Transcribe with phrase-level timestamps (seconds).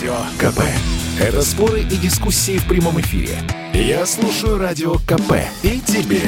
[0.00, 0.60] Радио КП.
[1.20, 3.36] Это споры и дискуссии в прямом эфире.
[3.74, 6.22] Я слушаю Радио КП и тебе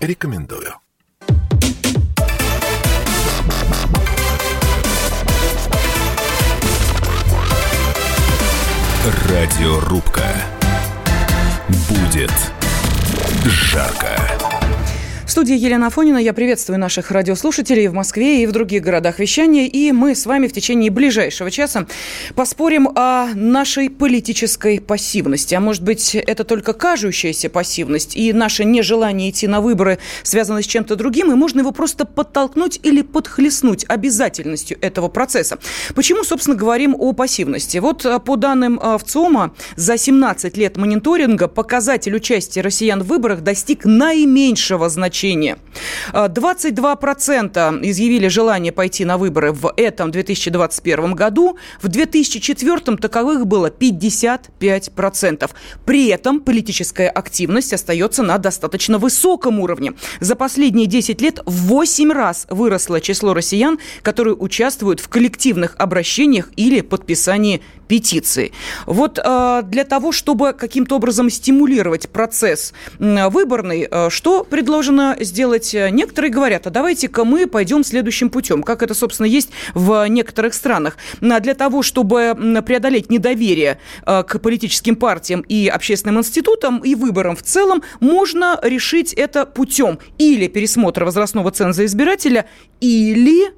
[0.00, 0.74] рекомендую.
[9.28, 10.26] Радиорубка.
[11.68, 12.32] Будет
[13.44, 14.41] жарко.
[15.32, 16.18] В студии Елена Афонина.
[16.18, 19.66] Я приветствую наших радиослушателей в Москве и в других городах вещания.
[19.66, 21.86] И мы с вами в течение ближайшего часа
[22.34, 25.54] поспорим о нашей политической пассивности.
[25.54, 30.66] А может быть, это только кажущаяся пассивность, и наше нежелание идти на выборы связано с
[30.66, 35.58] чем-то другим, и можно его просто подтолкнуть или подхлестнуть обязательностью этого процесса.
[35.94, 37.78] Почему, собственно, говорим о пассивности?
[37.78, 43.40] Вот а, по данным а, ВЦИОМа, за 17 лет мониторинга показатель участия россиян в выборах
[43.40, 45.56] достиг наименьшего значения значение.
[46.12, 51.56] 22% изъявили желание пойти на выборы в этом 2021 году.
[51.80, 55.50] В 2004 таковых было 55%.
[55.84, 59.92] При этом политическая активность остается на достаточно высоком уровне.
[60.20, 66.50] За последние 10 лет в 8 раз выросло число россиян, которые участвуют в коллективных обращениях
[66.56, 68.52] или подписании петиции.
[68.86, 75.74] Вот э, для того, чтобы каким-то образом стимулировать процесс выборный, э, что предложено сделать?
[75.74, 80.96] Некоторые говорят, а давайте-ка мы пойдем следующим путем, как это, собственно, есть в некоторых странах.
[81.20, 87.42] Для того, чтобы преодолеть недоверие э, к политическим партиям и общественным институтам и выборам в
[87.42, 92.46] целом, можно решить это путем или пересмотра возрастного ценза избирателя,
[92.80, 93.52] или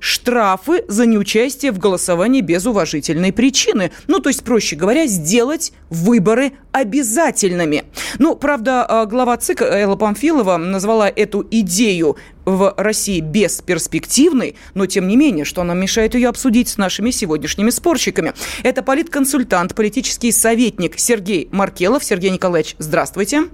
[0.00, 3.90] штрафы за неучастие в голосовании без уважительной причины.
[4.06, 7.84] Ну, то есть, проще говоря, сделать выборы обязательными.
[8.18, 15.08] Ну, правда, а, глава ЦИК Элла Памфилова назвала эту идею в России бесперспективной, но тем
[15.08, 18.32] не менее, что нам мешает ее обсудить с нашими сегодняшними спорщиками.
[18.62, 22.04] Это политконсультант, политический советник Сергей Маркелов.
[22.04, 23.44] Сергей Николаевич, здравствуйте.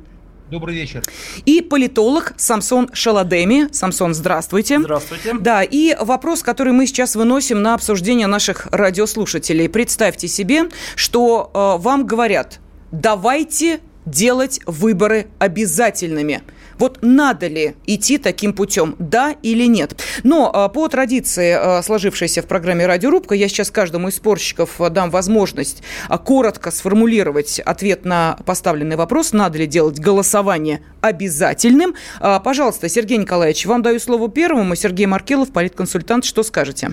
[0.55, 1.03] Добрый вечер.
[1.47, 3.67] И политолог Самсон Шаладеми.
[3.73, 4.79] Самсон, здравствуйте.
[4.79, 5.35] Здравствуйте.
[5.41, 9.69] Да, и вопрос, который мы сейчас выносим на обсуждение наших радиослушателей.
[9.69, 12.61] Представьте себе, что э, вам говорят,
[12.93, 16.43] давайте делать выборы обязательными.
[16.79, 20.01] Вот надо ли идти таким путем, да или нет?
[20.23, 24.91] Но а, по традиции, а, сложившейся в программе «Радиорубка», я сейчас каждому из спорщиков а,
[24.91, 25.83] дам возможность
[26.25, 31.95] коротко сформулировать ответ на поставленный вопрос, надо ли делать голосование обязательным.
[32.21, 34.75] Пожалуйста, Сергей Николаевич, вам даю слово первому.
[34.75, 36.93] Сергей Маркелов, политконсультант, что скажете?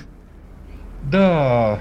[1.04, 1.80] Да,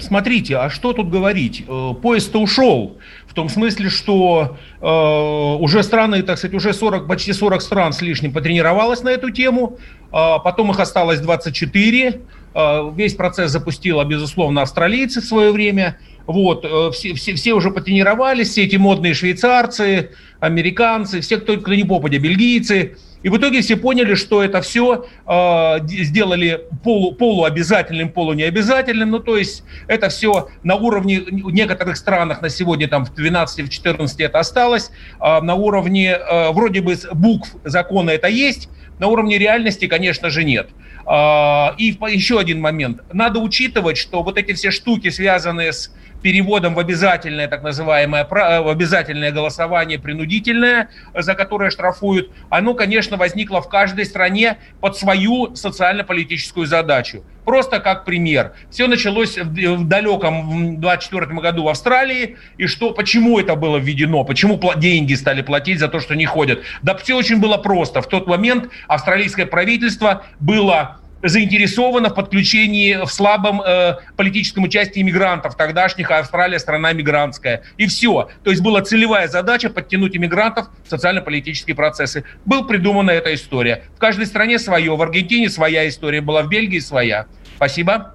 [0.00, 1.64] смотрите, а что тут говорить?
[1.66, 2.98] Э, поезд-то ушел.
[3.26, 8.02] В том смысле, что э, уже страны, так сказать, уже 40, почти 40 стран с
[8.02, 9.78] лишним потренировалось на эту тему.
[10.12, 12.20] Э, потом их осталось 24.
[12.54, 15.98] Э, весь процесс запустила, безусловно, австралийцы в свое время.
[16.26, 21.74] Вот, э, все, все, все уже потренировались, все эти модные швейцарцы, американцы, все, кто, кто
[21.74, 28.10] не попадя, бельгийцы– и в итоге все поняли, что это все э, сделали полу, полуобязательным,
[28.10, 29.10] полунеобязательным.
[29.10, 33.66] Ну, то есть это все на уровне в некоторых странах на сегодня, там в 12,
[33.66, 34.90] в 14 это осталось.
[35.20, 38.68] Э, на уровне э, вроде бы букв закона это есть,
[38.98, 40.68] на уровне реальности, конечно же, нет.
[41.08, 43.00] И еще один момент.
[43.14, 45.90] Надо учитывать, что вот эти все штуки, связанные с
[46.22, 53.16] переводом в обязательное, так называемое, э, в обязательное голосование принудительное, за которое штрафуют, оно, конечно,
[53.16, 57.24] возникло в каждой стране под свою социально-политическую задачу.
[57.48, 58.52] Просто как пример.
[58.70, 62.36] Все началось в далеком 24 году в Австралии.
[62.58, 64.22] И что, почему это было введено?
[64.22, 66.60] Почему деньги стали платить за то, что не ходят?
[66.82, 68.02] Да все очень было просто.
[68.02, 75.56] В тот момент австралийское правительство было заинтересована в подключении в слабом э, политическом участии иммигрантов
[75.56, 77.62] тогдашних, а Австралия страна мигрантская.
[77.76, 78.28] И все.
[78.44, 82.24] То есть была целевая задача подтянуть иммигрантов в социально-политические процессы.
[82.44, 83.84] Был придумана эта история.
[83.96, 84.94] В каждой стране свое.
[84.94, 87.26] В Аргентине своя история была, в Бельгии своя.
[87.58, 88.14] Спасибо.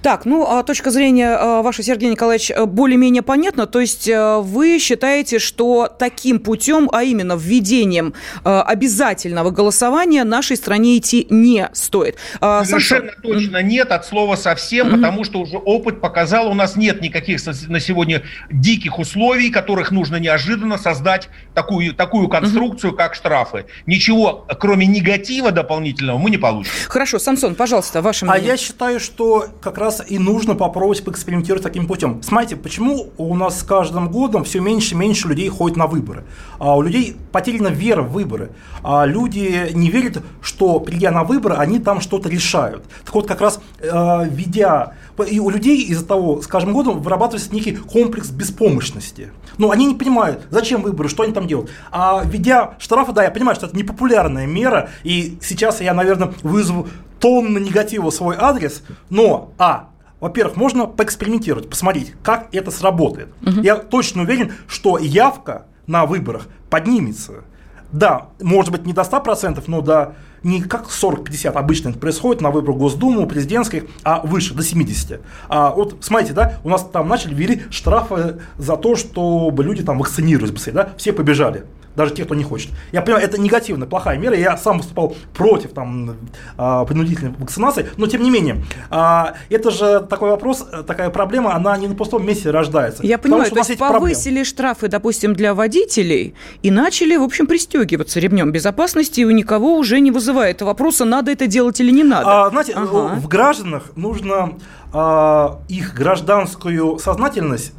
[0.00, 3.66] Так, ну, а точка зрения а, ваша, Сергей Николаевич, э, более-менее понятна.
[3.66, 8.14] То есть э, вы считаете, что таким путем, а именно введением
[8.44, 12.16] э, обязательного голосования нашей стране идти не стоит?
[12.40, 13.22] А, Совершенно Сам...
[13.22, 14.96] точно нет, от слова совсем, mm-hmm.
[14.96, 18.22] потому что уже опыт показал, у нас нет никаких на сегодня
[18.52, 22.96] диких условий, которых нужно неожиданно создать такую, такую конструкцию, mm-hmm.
[22.96, 23.64] как штрафы.
[23.86, 26.70] Ничего, кроме негатива дополнительного, мы не получим.
[26.86, 28.44] Хорошо, Самсон, пожалуйста, ваше мнение.
[28.44, 32.22] А я считаю, что как раз и нужно попробовать поэкспериментировать таким путем.
[32.22, 36.24] Смотрите, почему у нас с каждым годом все меньше и меньше людей ходят на выборы?
[36.58, 38.50] А у людей потеряна вера в выборы.
[38.82, 42.84] А люди не верят, что придя на выборы, они там что-то решают.
[43.04, 44.92] Так вот, как раз э, ведя
[45.24, 49.30] и у людей из-за того, с каждым годом вырабатывается некий комплекс беспомощности.
[49.58, 51.70] Но они не понимают, зачем выборы, что они там делают.
[51.90, 56.88] А введя штрафы, да, я понимаю, что это непопулярная мера, и сейчас я, наверное, вызову
[57.20, 59.90] тонны негатива в свой адрес, но, а,
[60.20, 63.28] во-первых, можно поэкспериментировать, посмотреть, как это сработает.
[63.42, 63.60] Угу.
[63.62, 67.44] Я точно уверен, что явка на выборах поднимется.
[67.92, 72.50] Да, может быть не до 100%, но до не как 40-50 обычно это происходит на
[72.50, 75.20] выборах Госдумы, президентских, а выше, до 70.
[75.48, 79.98] А вот смотрите, да, у нас там начали ввели штрафы за то, чтобы люди там
[79.98, 81.64] вакцинировались быстрее, да, все побежали
[81.96, 82.70] даже те, кто не хочет.
[82.92, 86.16] Я понимаю, это негативная, плохая мера, я сам выступал против там,
[86.56, 91.76] а, принудительной вакцинации, но тем не менее, а, это же такой вопрос, такая проблема, она
[91.76, 93.04] не на пустом месте рождается.
[93.04, 94.44] Я понимаю, то есть повысили проблем.
[94.44, 100.00] штрафы, допустим, для водителей и начали, в общем, пристегиваться ремнем безопасности, и у никого уже
[100.00, 102.46] не вызывает вопроса, надо это делать или не надо.
[102.46, 103.14] А, знаете, ага.
[103.16, 104.54] в гражданах нужно
[104.92, 107.72] а, их гражданскую сознательность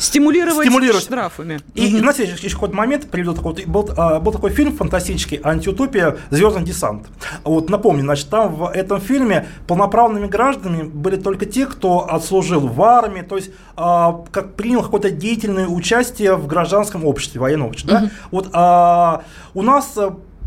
[0.00, 1.02] Стимулировать, стимулировать.
[1.02, 1.60] штрафами.
[1.74, 1.98] И, угу.
[1.98, 6.16] знаете, еще какой-то момент приведу такой, был, а, был такой фильм фантастический «Антиутопия.
[6.30, 7.06] Звездный десант».
[7.44, 12.82] Вот напомню, значит, там в этом фильме полноправными гражданами были только те, кто отслужил в
[12.82, 17.94] армии, то есть а, как принял какое-то деятельное участие в гражданском обществе, военном обществе.
[17.94, 18.04] Угу.
[18.04, 18.10] Да?
[18.30, 19.22] Вот а,
[19.54, 19.98] у нас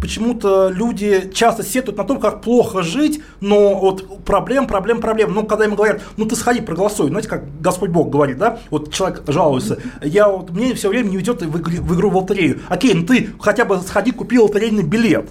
[0.02, 5.34] почему-то люди часто сетуют на том, как плохо жить, но вот проблем, проблем, проблем.
[5.34, 8.94] Ну, когда им говорят, ну ты сходи, проголосуй, знаете, как Господь Бог говорит, да, вот
[8.94, 12.60] человек жалуется, я вот, мне все время не ведет в, в игру в лотерею.
[12.70, 15.30] Окей, ну ты хотя бы сходи, купи лотерейный билет.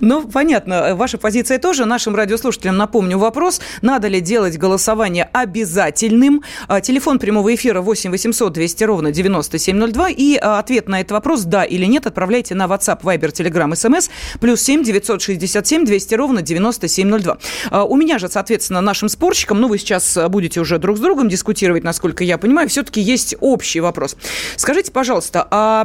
[0.00, 1.84] Ну, понятно, ваша позиция тоже.
[1.84, 3.60] Нашим радиослушателям напомню вопрос.
[3.82, 6.42] Надо ли делать голосование обязательным?
[6.68, 10.10] А, телефон прямого эфира 8 800 200 ровно 9702.
[10.10, 14.10] И а, ответ на этот вопрос, да или нет, отправляйте на WhatsApp, Viber, Telegram, SMS.
[14.40, 17.38] Плюс 7 967 200 ровно 9702.
[17.70, 21.28] А, у меня же, соответственно, нашим спорщикам, ну, вы сейчас будете уже друг с другом
[21.28, 24.16] дискутировать, насколько я понимаю, все-таки есть общий вопрос.
[24.56, 25.84] Скажите, пожалуйста, а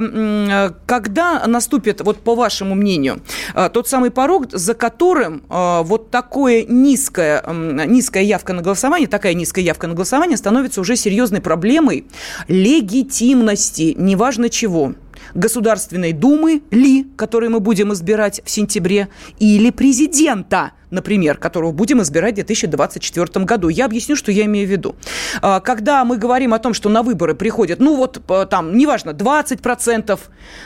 [0.86, 3.22] когда наступит, вот по вашему мнению,
[3.70, 9.34] тот самый порог, за которым э, вот такое низкая, э, низкая явка на голосование, такая
[9.34, 12.06] низкая явка на голосование становится уже серьезной проблемой
[12.48, 14.94] легитимности, неважно чего.
[15.34, 19.10] Государственной Думы ли, которую мы будем избирать в сентябре,
[19.40, 23.70] или президента, например, которого будем избирать в 2024 году.
[23.70, 24.96] Я объясню, что я имею в виду.
[25.42, 30.20] А, когда мы говорим о том, что на выборы приходят, ну вот там, неважно, 20%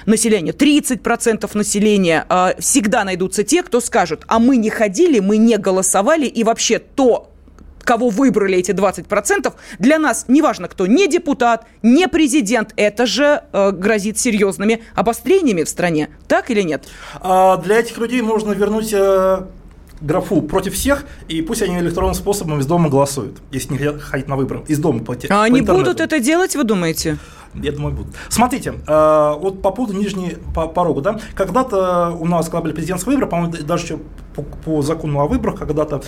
[0.06, 5.58] населения, 30% населения, а, всегда найдутся те, кто скажут, а мы не ходили, мы не
[5.58, 7.31] голосовали, и вообще то,
[7.84, 13.72] кого выбрали эти 20%, для нас неважно кто, не депутат, не президент, это же э,
[13.72, 16.10] грозит серьезными обострениями в стране.
[16.28, 16.88] Так или нет?
[17.20, 19.42] А для этих людей можно вернуть э,
[20.02, 24.28] графу против всех, и пусть они электронным способом из дома голосуют, если не хотят ходить
[24.28, 27.18] на выборы, из дома по А они будут это делать, вы думаете?
[27.54, 28.16] Я думаю, будут.
[28.30, 33.30] Смотрите, э, вот по поводу нижней порога, да, когда-то у нас, когда были президентские выборы,
[33.30, 34.00] по-моему, даже еще
[34.36, 36.02] по, по закону о выборах, когда-то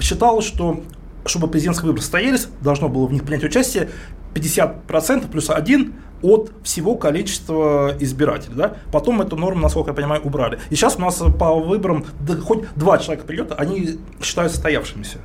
[0.00, 0.80] считалось, что
[1.26, 3.90] чтобы президентские выборы состоялись, должно было в них принять участие
[4.34, 8.54] 50% плюс один от всего количества избирателей.
[8.56, 8.74] Да?
[8.92, 10.58] Потом эту норму, насколько я понимаю, убрали.
[10.70, 15.18] И сейчас у нас по выборам да, хоть два человека придет, они считаются состоявшимися.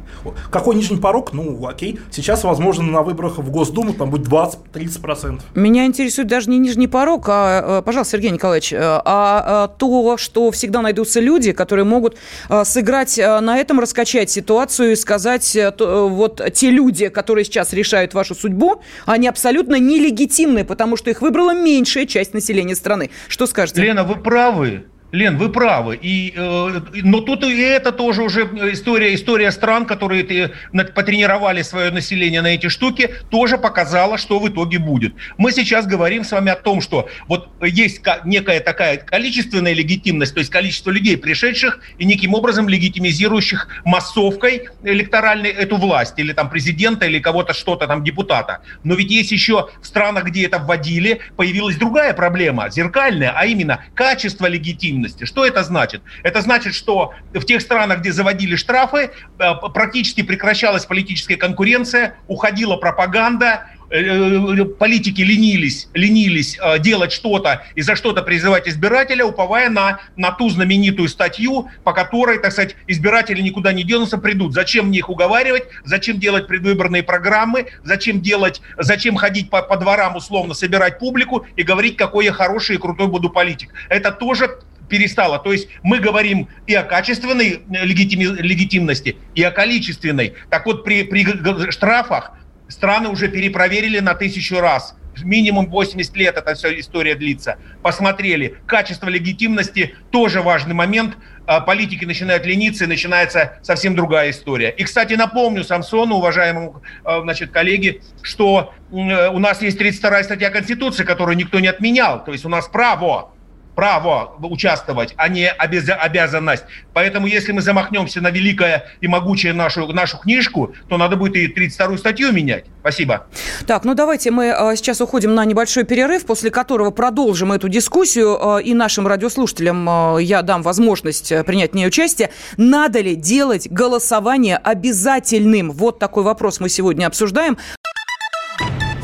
[0.52, 1.34] Какой нижний порог?
[1.34, 2.00] Ну, окей.
[2.12, 5.42] Сейчас, возможно, на выборах в Госдуму там будет 20-30%.
[5.56, 10.52] Меня интересует даже не нижний порог, а, э, пожалуйста, Сергей Николаевич, э, а, то, что
[10.52, 12.18] всегда найдутся люди, которые могут
[12.50, 18.36] э, сыграть на этом, раскачать ситуацию и сказать, вот те люди, которые сейчас решают вашу
[18.36, 23.10] судьбу, они абсолютно нелегитимны, потому потому что их выбрала меньшая часть населения страны.
[23.28, 23.82] Что скажете?
[23.82, 24.86] Лена, вы правы.
[25.16, 25.98] Лен, вы правы.
[26.02, 28.42] И, э, но тут и это тоже уже
[28.74, 30.52] история, история стран, которые ты,
[30.94, 35.16] потренировали свое население на эти штуки, тоже показала, что в итоге будет.
[35.38, 40.40] Мы сейчас говорим с вами о том, что вот есть некая такая количественная легитимность, то
[40.40, 47.06] есть количество людей, пришедших и неким образом легитимизирующих массовкой электоральной эту власть, или там президента,
[47.06, 48.62] или кого-то что-то там депутата.
[48.84, 53.80] Но ведь есть еще в странах, где это вводили, появилась другая проблема, зеркальная, а именно
[53.94, 55.26] качество легитимности легитимности.
[55.26, 56.02] Что это значит?
[56.24, 62.78] Это значит, что в тех странах, где заводили штрафы, э, практически прекращалась политическая конкуренция, уходила
[62.78, 70.00] пропаганда, Э, э, политики ленились, ленились делать что-то и за что-то призывать избирателя, уповая на,
[70.16, 74.54] на ту знаменитую статью, по которой, так сказать, избиратели никуда не денутся, придут.
[74.54, 80.16] Зачем мне их уговаривать, зачем делать предвыборные программы, зачем делать, зачем ходить по, по дворам
[80.16, 83.70] условно, собирать публику и говорить, какой я хороший и крутой буду политик.
[83.90, 85.40] Это тоже перестала.
[85.40, 90.34] То есть мы говорим и о качественной легитим, легитимности, и о количественной.
[90.50, 91.26] Так вот, при, при
[91.72, 92.32] штрафах
[92.68, 97.58] страны уже перепроверили на тысячу раз минимум 80 лет эта вся история длится.
[97.82, 98.58] Посмотрели.
[98.66, 101.18] Качество легитимности тоже важный момент.
[101.48, 104.72] А политики начинают лениться, и начинается совсем другая история.
[104.72, 109.04] И, кстати, напомню Самсону, уважаемому а, значит, коллеге, что у
[109.40, 112.24] нас есть 32 статья Конституции, которую никто не отменял.
[112.24, 113.35] То есть у нас право
[113.76, 116.64] право участвовать, а не обязанность.
[116.94, 121.48] Поэтому если мы замахнемся на великое и могучее нашу, нашу книжку, то надо будет и
[121.48, 122.66] 32-ю статью менять.
[122.80, 123.28] Спасибо.
[123.68, 128.56] Так, ну давайте мы а, сейчас уходим на небольшой перерыв, после которого продолжим эту дискуссию.
[128.56, 132.32] А, и нашим радиослушателям а, я дам возможность э, принять в ней участие.
[132.58, 135.72] Надо ли делать голосование обязательным?
[135.72, 137.58] Вот такой вопрос мы сегодня обсуждаем.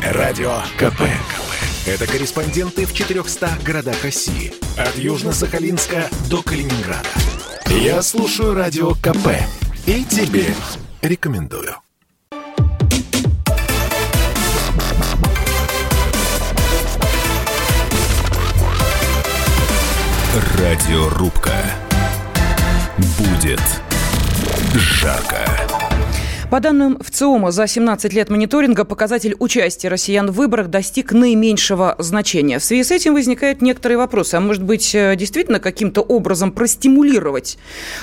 [0.04, 1.02] Радио КП.
[1.88, 4.54] Это корреспонденты в 400 городах России.
[4.78, 7.10] От Южно-Сахалинска до Калининграда.
[7.70, 9.30] Я слушаю Радио КП.
[9.88, 10.54] И тебе
[11.02, 11.76] рекомендую.
[20.60, 21.56] Радиорубка.
[23.18, 23.62] Будет
[24.76, 25.91] жарко.
[26.52, 32.60] По данным ВЦИОМа, за 17 лет мониторинга показатель участия россиян в выборах достиг наименьшего значения.
[32.60, 34.36] В связи с этим возникают некоторые вопросы.
[34.36, 37.58] А может быть, э, действительно каким-то образом простимулировать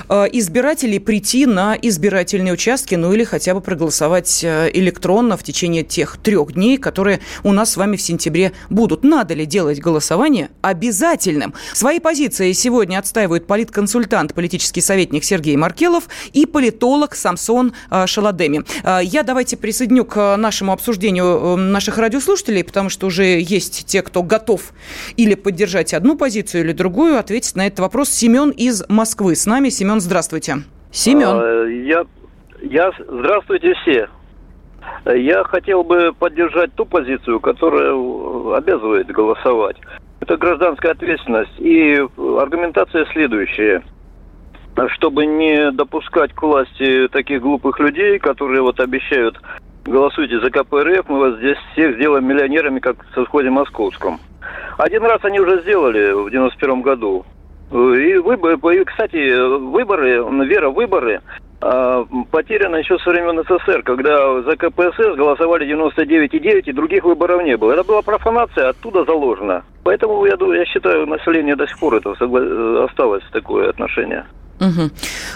[0.08, 5.82] э, избирателей прийти на избирательные участки, ну или хотя бы проголосовать э, электронно в течение
[5.82, 9.04] тех трех дней, которые у нас с вами в сентябре будут.
[9.04, 11.52] Надо ли делать голосование обязательным?
[11.74, 17.74] Свои позиции сегодня отстаивают политконсультант, политический советник Сергей Маркелов и политолог Самсон
[18.06, 18.37] Шаладзе.
[18.38, 18.62] Академии.
[18.84, 24.02] А, я давайте присоединю к нашему обсуждению э, наших радиослушателей, потому что уже есть те,
[24.02, 24.72] кто готов
[25.16, 28.10] или поддержать одну позицию, или другую, ответить на этот вопрос.
[28.10, 29.68] Семен из Москвы с нами.
[29.68, 30.58] Семен, здравствуйте.
[30.92, 31.28] Семен.
[31.28, 32.04] А, я,
[32.62, 34.08] я, здравствуйте все.
[35.06, 37.92] Я хотел бы поддержать ту позицию, которая
[38.56, 39.76] обязывает голосовать.
[40.20, 41.58] Это гражданская ответственность.
[41.58, 43.82] И аргументация следующая–
[44.94, 49.40] чтобы не допускать к власти таких глупых людей, которые вот обещают
[49.84, 54.20] голосуйте за КПРФ, мы вас здесь всех сделаем миллионерами, как в совхозе московском.
[54.76, 57.24] Один раз они уже сделали в 91 году.
[57.70, 61.20] И, выборы, кстати, выборы, вера в выборы
[61.60, 67.56] а, потеряна еще со времен СССР, когда за КПСС голосовали 99,9 и других выборов не
[67.56, 67.72] было.
[67.72, 69.64] Это была профанация, оттуда заложена.
[69.84, 72.12] Поэтому я, я считаю, население до сих пор это
[72.84, 74.24] осталось такое отношение.
[74.60, 74.90] Угу.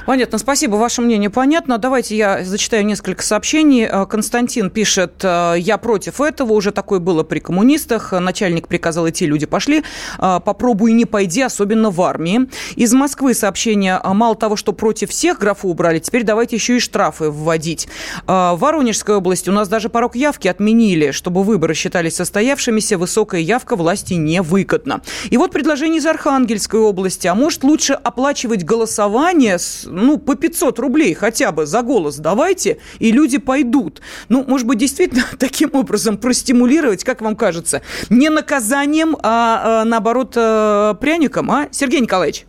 [0.06, 1.78] Понятно, спасибо, ваше мнение понятно.
[1.78, 3.84] Давайте я зачитаю несколько сообщений.
[3.84, 9.26] Э, Константин пишет, э, я против этого, уже такое было при коммунистах, начальник приказал идти,
[9.26, 9.84] люди пошли,
[10.18, 12.48] э, попробуй не пойди, особенно в армии.
[12.74, 17.30] Из Москвы сообщение, мало того, что против всех графу убрали, теперь давайте еще и штрафы
[17.30, 17.88] вводить.
[18.26, 23.76] В Воронежской области у нас даже порог явки отменили, чтобы выборы считались состоявшимися, высокая явка
[23.76, 25.02] власти невыгодна.
[25.30, 30.78] И вот предложение из Архангельской области, а может лучше оплачивать голосование голосование, ну, по 500
[30.78, 34.00] рублей хотя бы за голос давайте, и люди пойдут.
[34.28, 40.32] Ну, может быть, действительно таким образом простимулировать, как вам кажется, не наказанием, а, а наоборот,
[40.36, 42.44] э, пряником, а, Сергей Николаевич?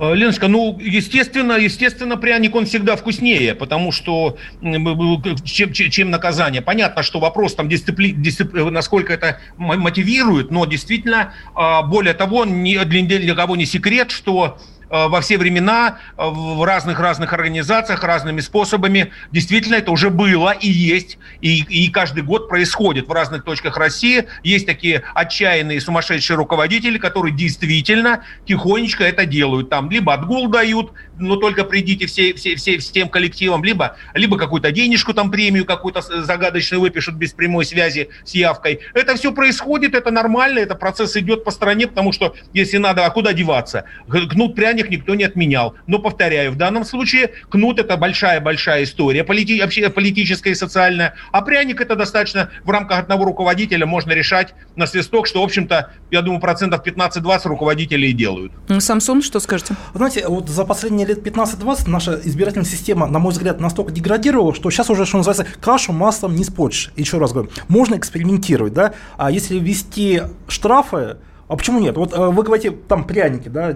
[0.00, 4.38] Э, Леночка, ну, естественно, естественно, пряник, он всегда вкуснее, потому что
[5.44, 6.62] чем, чем наказание.
[6.62, 12.76] Понятно, что вопрос там дисципли, дисципли, насколько это мотивирует, но действительно, а, более того, ни,
[12.84, 18.40] для, для кого не секрет, что Э, во все времена э, в разных-разных организациях разными
[18.40, 19.12] способами.
[19.32, 24.26] Действительно, это уже было и есть, и, и каждый год происходит в разных точках России.
[24.42, 29.70] Есть такие отчаянные сумасшедшие руководители, которые действительно тихонечко это делают.
[29.70, 34.70] Там либо отгул дают, но только придите все, все, все, всем коллективам, либо, либо какую-то
[34.70, 38.80] денежку, там премию какую-то загадочную выпишут без прямой связи с явкой.
[38.94, 43.10] Это все происходит, это нормально, это процесс идет по стране, потому что если надо, а
[43.10, 43.84] куда деваться?
[44.06, 45.74] Гнут пряник никто не отменял.
[45.86, 51.42] Но, повторяю, в данном случае кнут это большая-большая история, полити, вообще политическая и социальная, а
[51.42, 56.22] пряник это достаточно в рамках одного руководителя можно решать на свисток, что, в общем-то, я
[56.22, 58.52] думаю, процентов 15-20 руководителей делают.
[58.78, 59.74] Самсон, что скажете?
[59.94, 64.70] Знаете, вот за последние лет 15-20 наша избирательная система, на мой взгляд, настолько деградировала, что
[64.70, 66.92] сейчас уже, что называется, кашу маслом не спочишь.
[66.96, 71.16] Еще раз говорю, можно экспериментировать, да, а если ввести штрафы,
[71.48, 71.96] а почему нет?
[71.96, 73.74] Вот э, вы говорите, там пряники, да, э,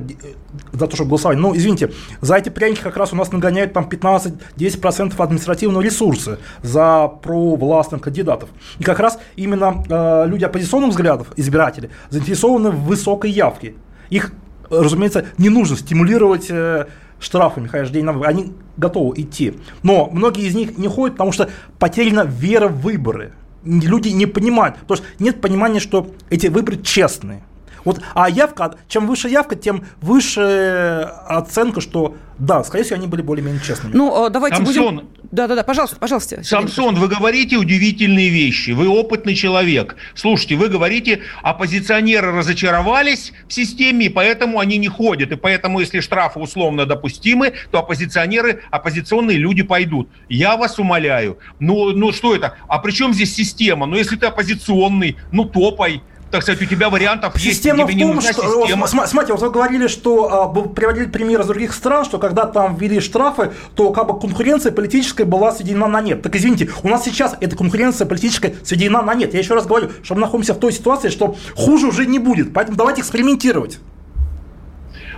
[0.73, 1.39] за то, чтобы голосовать.
[1.39, 7.09] Ну, извините, за эти пряники как раз у нас нагоняют там 15-10% административного ресурса за
[7.09, 8.51] провластных кандидатов.
[8.79, 13.75] И как раз именно э, люди оппозиционных взглядов, избиратели, заинтересованы в высокой явке.
[14.11, 14.33] Их
[14.69, 16.87] разумеется, не нужно стимулировать э,
[17.21, 18.27] штрафами выборы.
[18.27, 19.55] Они готовы идти.
[19.83, 21.49] Но многие из них не ходят, потому что
[21.79, 23.33] потеряна вера в выборы.
[23.65, 27.43] Люди не понимают, потому что нет понимания, что эти выборы честные.
[27.85, 33.23] Вот, а явка, чем выше явка, тем выше оценка, что да, скорее всего, они были
[33.23, 33.95] более-менее честными.
[33.95, 35.09] Ну, э, давайте Самсон, будем...
[35.31, 36.43] Да-да-да, пожалуйста, пожалуйста.
[36.43, 38.73] Самсон, вы говорите удивительные вещи.
[38.73, 39.95] Вы опытный человек.
[40.15, 45.31] Слушайте, вы говорите, оппозиционеры разочаровались в системе, и поэтому они не ходят.
[45.31, 50.09] И поэтому, если штрафы условно допустимы, то оппозиционеры, оппозиционные люди пойдут.
[50.29, 51.39] Я вас умоляю.
[51.61, 52.57] Ну, ну что это?
[52.67, 53.87] А при чем здесь система?
[53.87, 57.93] Ну, если ты оппозиционный, ну, топай так сказать, у тебя вариантов система есть.
[57.93, 58.67] Система в том, что...
[58.67, 58.87] Система.
[58.87, 63.01] Смотрите, вот вы говорили, что вы приводили примеры из других стран, что когда там ввели
[63.01, 66.23] штрафы, то как бы конкуренция политическая была сведена на нет.
[66.23, 69.35] Так извините, у нас сейчас эта конкуренция политическая сведена на нет.
[69.35, 72.55] Я еще раз говорю, что мы находимся в той ситуации, что хуже уже не будет.
[72.55, 73.79] Поэтому давайте экспериментировать.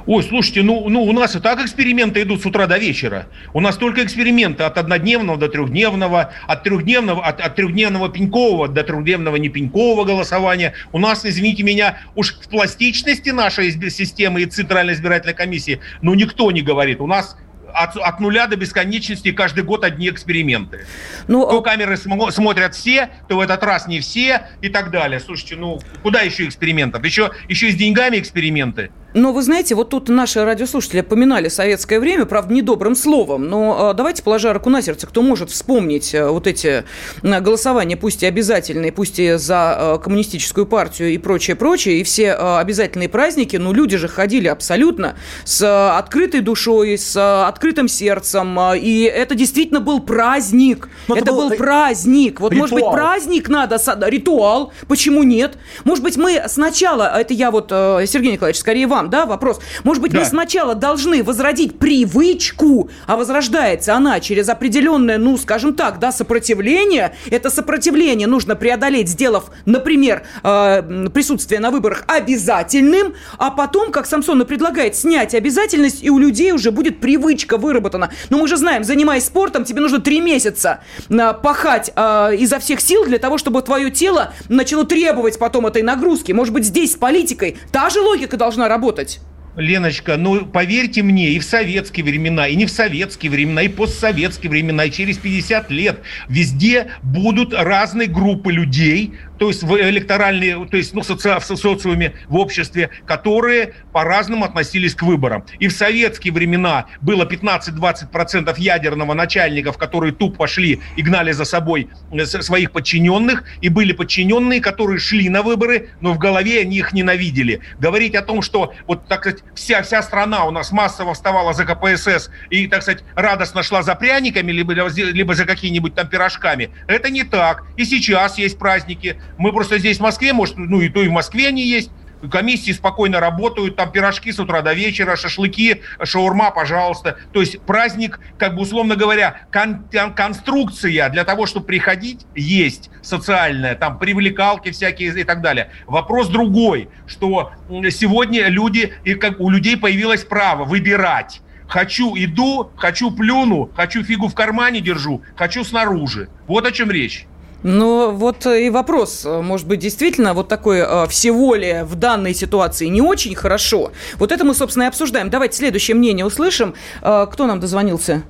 [0.06, 3.26] Ой, слушайте, ну, ну у нас и так эксперименты идут с утра до вечера.
[3.54, 8.84] У нас только эксперименты от однодневного до трехдневного, от трехдневного, от, от трехдневного пенькового до
[8.84, 10.74] трехдневного непенькового голосования.
[10.92, 16.50] У нас, извините меня, уж в пластичности нашей системы и Центральной избирательной комиссии, ну никто
[16.50, 17.00] не говорит.
[17.00, 17.38] У нас
[17.72, 20.84] от, от нуля до бесконечности каждый год одни эксперименты.
[21.28, 24.90] Ну, то а камеры см- смотрят все, то в этот раз не все и так
[24.90, 25.18] далее.
[25.18, 27.02] Слушайте, ну куда еще экспериментов?
[27.04, 28.90] Еще, еще и с деньгами эксперименты.
[29.14, 33.94] Но вы знаете, вот тут наши радиослушатели поминали советское время, правда, недобрым словом, но а,
[33.94, 36.84] давайте, положа руку на сердце, кто может вспомнить э, вот эти
[37.22, 42.24] голосования, пусть и обязательные, пусть и за э, коммунистическую партию и прочее, прочее, и все
[42.24, 49.02] э, обязательные праздники, ну, люди же ходили абсолютно с открытой душой, с открытым сердцем, и
[49.02, 50.88] это действительно был праздник.
[51.06, 52.40] Но это, был, был праздник.
[52.40, 52.68] Вот, ритуал.
[52.68, 53.78] может быть, праздник надо,
[54.08, 55.56] ритуал, почему нет?
[55.84, 59.60] Может быть, мы сначала, это я вот, Сергей Николаевич, скорее вам, вам, да, вопрос.
[59.84, 60.20] Может быть, да.
[60.20, 67.14] мы сначала должны возродить привычку, а возрождается она через определенное, ну, скажем так, да, сопротивление.
[67.30, 74.42] Это сопротивление нужно преодолеть, сделав, например, э, присутствие на выборах обязательным, а потом, как Самсон
[74.42, 78.10] и предлагает, снять обязательность, и у людей уже будет привычка выработана.
[78.30, 82.80] Но мы же знаем, занимаясь спортом, тебе нужно три месяца э, пахать э, изо всех
[82.80, 86.32] сил для того, чтобы твое тело начало требовать потом этой нагрузки.
[86.32, 89.20] Может быть, здесь с политикой та же логика должна работать работать.
[89.56, 94.50] Леночка, ну поверьте мне, и в советские времена, и не в советские времена, и постсоветские
[94.50, 100.76] времена, и через 50 лет везде будут разные группы людей, то есть в электоральные, то
[100.76, 105.44] есть ну, соци, в социуме, в обществе, которые по-разному относились к выборам.
[105.58, 111.88] И в советские времена было 15-20% ядерного начальников, которые тупо пошли и гнали за собой
[112.12, 116.92] э, своих подчиненных, и были подчиненные, которые шли на выборы, но в голове они их
[116.92, 117.60] ненавидели.
[117.78, 121.64] Говорить о том, что вот, так сказать, вся, вся страна у нас массово вставала за
[121.64, 127.08] КПСС и, так сказать, радостно шла за пряниками, либо, либо за какими-нибудь там пирожками, это
[127.08, 127.64] не так.
[127.78, 131.12] И сейчас есть праздники, мы просто здесь в Москве, может, ну и то и в
[131.12, 131.90] Москве они есть,
[132.30, 137.18] комиссии спокойно работают, там пирожки с утра до вечера, шашлыки, шаурма, пожалуйста.
[137.32, 139.84] То есть праздник, как бы условно говоря, кон-
[140.14, 145.70] конструкция для того, чтобы приходить, есть социальная, там привлекалки всякие и так далее.
[145.86, 147.52] Вопрос другой, что
[147.90, 151.40] сегодня люди, и как у людей появилось право выбирать.
[151.66, 156.28] Хочу иду, хочу плюну, хочу фигу в кармане держу, хочу снаружи.
[156.46, 157.26] Вот о чем речь.
[157.64, 163.00] Ну, вот и вопрос, может быть, действительно вот такое э, всеволие в данной ситуации не
[163.00, 163.90] очень хорошо.
[164.16, 165.30] Вот это мы, собственно, и обсуждаем.
[165.30, 166.74] Давайте следующее мнение услышим.
[167.00, 168.22] Э, кто нам дозвонился?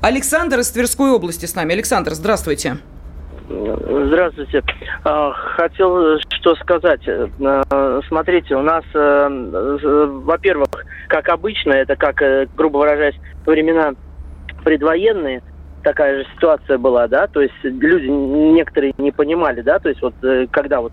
[0.00, 1.74] Александр из Тверской области с нами.
[1.74, 2.78] Александр, здравствуйте.
[3.50, 4.62] Здравствуйте.
[5.04, 7.02] А, хотел что сказать.
[7.06, 10.68] Э, смотрите, у нас, во-первых,
[11.08, 12.22] как обычно, это как,
[12.56, 13.92] грубо выражаясь, времена
[14.64, 15.42] предвоенные–
[15.88, 20.12] такая же ситуация была, да, то есть люди некоторые не понимали, да, то есть вот
[20.22, 20.92] э, когда вот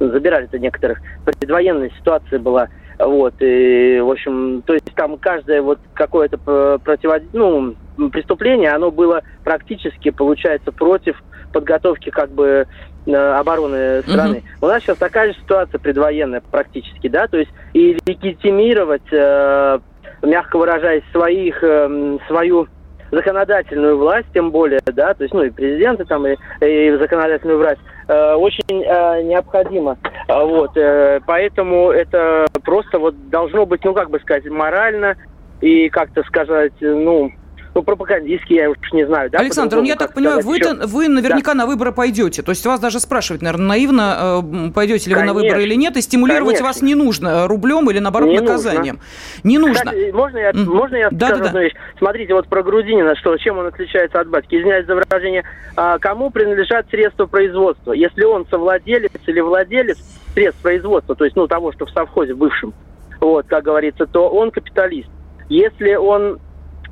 [0.00, 2.66] забирали-то некоторых, предвоенная ситуация была,
[2.98, 6.38] вот, и, в общем, то есть там каждое вот какое-то
[6.82, 7.22] противод...
[7.32, 7.76] ну,
[8.12, 12.66] преступление, оно было практически, получается, против подготовки как бы
[13.06, 14.38] э, обороны страны.
[14.38, 14.66] Угу.
[14.66, 19.78] У нас сейчас такая же ситуация предвоенная практически, да, то есть и легитимировать, э,
[20.22, 22.66] мягко выражаясь, своих, э, свою
[23.12, 27.80] законодательную власть, тем более, да, то есть, ну, и президенты там, и, и законодательную власть,
[28.08, 29.98] э, очень э, необходимо.
[30.28, 35.16] А, вот, э, поэтому это просто вот должно быть, ну, как бы сказать, морально
[35.60, 37.30] и как-то сказать, ну,
[37.74, 39.30] ну, пропагандистский, я уж не знаю.
[39.30, 41.58] Да, Александр, ну я так понимаю, вы, вы наверняка да.
[41.58, 42.42] на выборы пойдете.
[42.42, 45.34] То есть вас даже спрашивать, наверное, наивно, э, пойдете ли Конечно.
[45.34, 46.66] вы на выборы или нет, и стимулировать Конечно.
[46.66, 48.96] вас не нужно рублем или, наоборот, не наказанием.
[48.96, 49.48] Нужно.
[49.48, 49.84] Не нужно.
[49.84, 51.64] Кстати, можно я, можно я да, скажу да, одну да.
[51.64, 51.74] вещь?
[51.96, 54.56] Смотрите, вот про Грудинина, что, чем он отличается от батьки.
[54.56, 55.44] Извиняюсь за выражение.
[55.74, 57.92] А, кому принадлежат средства производства?
[57.92, 59.98] Если он совладелец или владелец
[60.34, 62.74] средств производства, то есть, ну, того, что в совхозе бывшем,
[63.20, 65.08] вот, как говорится, то он капиталист.
[65.48, 66.38] Если он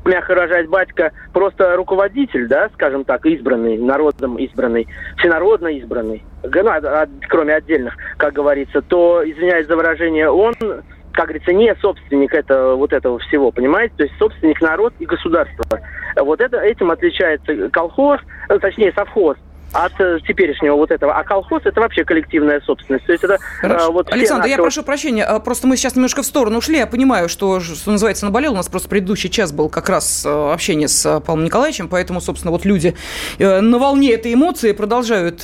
[0.04, 4.86] мягко выражаясь, батька просто руководитель, да, скажем так, избранный, народом избранный,
[5.18, 10.54] всенародно избранный, ну, а, а, кроме отдельных, как говорится, то, извиняюсь за выражение, он
[11.12, 13.92] как говорится, не собственник этого, вот этого всего, понимаете?
[13.96, 15.64] То есть собственник народ и государство.
[16.16, 19.36] Вот это, этим отличается колхоз, э, точнее совхоз,
[19.72, 21.14] от э, теперешнего вот этого.
[21.14, 23.06] А колхоз это вообще коллективная собственность.
[23.06, 24.64] То есть это э, вот Александр, я вот...
[24.64, 26.78] прошу прощения, а, просто мы сейчас немножко в сторону ушли.
[26.78, 28.52] Я понимаю, что, что называется, наболел.
[28.52, 32.50] У нас просто предыдущий час был как раз э, общение с Павлом Николаевичем, поэтому, собственно,
[32.50, 32.94] вот люди
[33.38, 35.42] на волне этой эмоции продолжают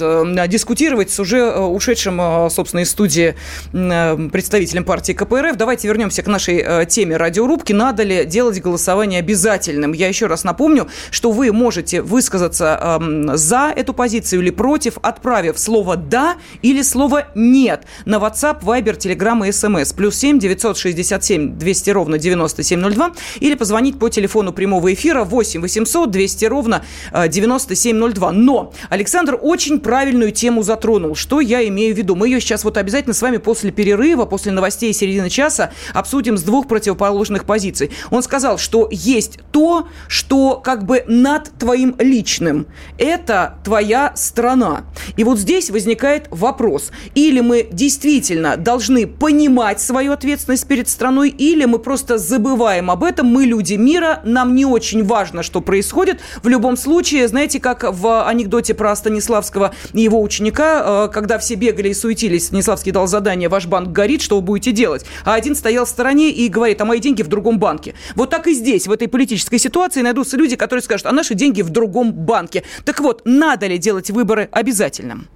[0.48, 3.34] дискутировать с уже ушедшим, собственно, из студии
[3.72, 5.56] представителем партии КПРФ.
[5.56, 7.72] Давайте вернемся к нашей теме радиорубки.
[7.72, 9.92] Надо ли делать голосование обязательным?
[9.92, 13.00] Я еще раз напомню, что вы можете высказаться
[13.34, 18.96] за эту позицию позицию или против, отправив слово «да» или слово «нет» на WhatsApp, Viber,
[18.96, 19.94] Telegram и SMS.
[19.94, 26.44] Плюс 7 967 200 ровно 9702 или позвонить по телефону прямого эфира 8 800 200
[26.46, 28.28] ровно 9702.
[28.28, 31.14] Э, Но Александр очень правильную тему затронул.
[31.14, 32.16] Что я имею в виду?
[32.16, 36.42] Мы ее сейчас вот обязательно с вами после перерыва, после новостей середины часа обсудим с
[36.42, 37.90] двух противоположных позиций.
[38.10, 42.66] Он сказал, что есть то, что как бы над твоим личным.
[42.98, 44.84] Это твоя страна.
[45.16, 46.90] И вот здесь возникает вопрос.
[47.14, 53.26] Или мы действительно должны понимать свою ответственность перед страной, или мы просто забываем об этом.
[53.26, 56.20] Мы люди мира, нам не очень важно, что происходит.
[56.42, 61.54] В любом случае, знаете, как в анекдоте про Станиславского и его ученика, э, когда все
[61.54, 65.04] бегали и суетились, Станиславский дал задание, ваш банк горит, что вы будете делать?
[65.24, 67.94] А один стоял в стороне и говорит, а мои деньги в другом банке.
[68.14, 71.62] Вот так и здесь, в этой политической ситуации, найдутся люди, которые скажут, а наши деньги
[71.62, 72.62] в другом банке.
[72.84, 75.26] Так вот, надо ли делать делать выборы обязательным.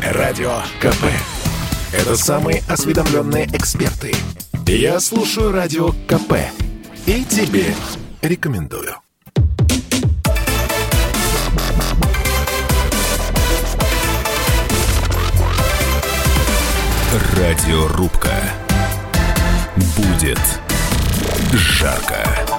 [0.00, 1.04] Радио КП.
[1.92, 4.14] Это самые осведомленные эксперты.
[4.66, 6.36] Я слушаю Радио КП.
[7.04, 7.74] И тебе
[8.22, 8.94] рекомендую.
[17.36, 18.32] Радиорубка.
[19.96, 20.40] Будет
[21.52, 22.57] жарко.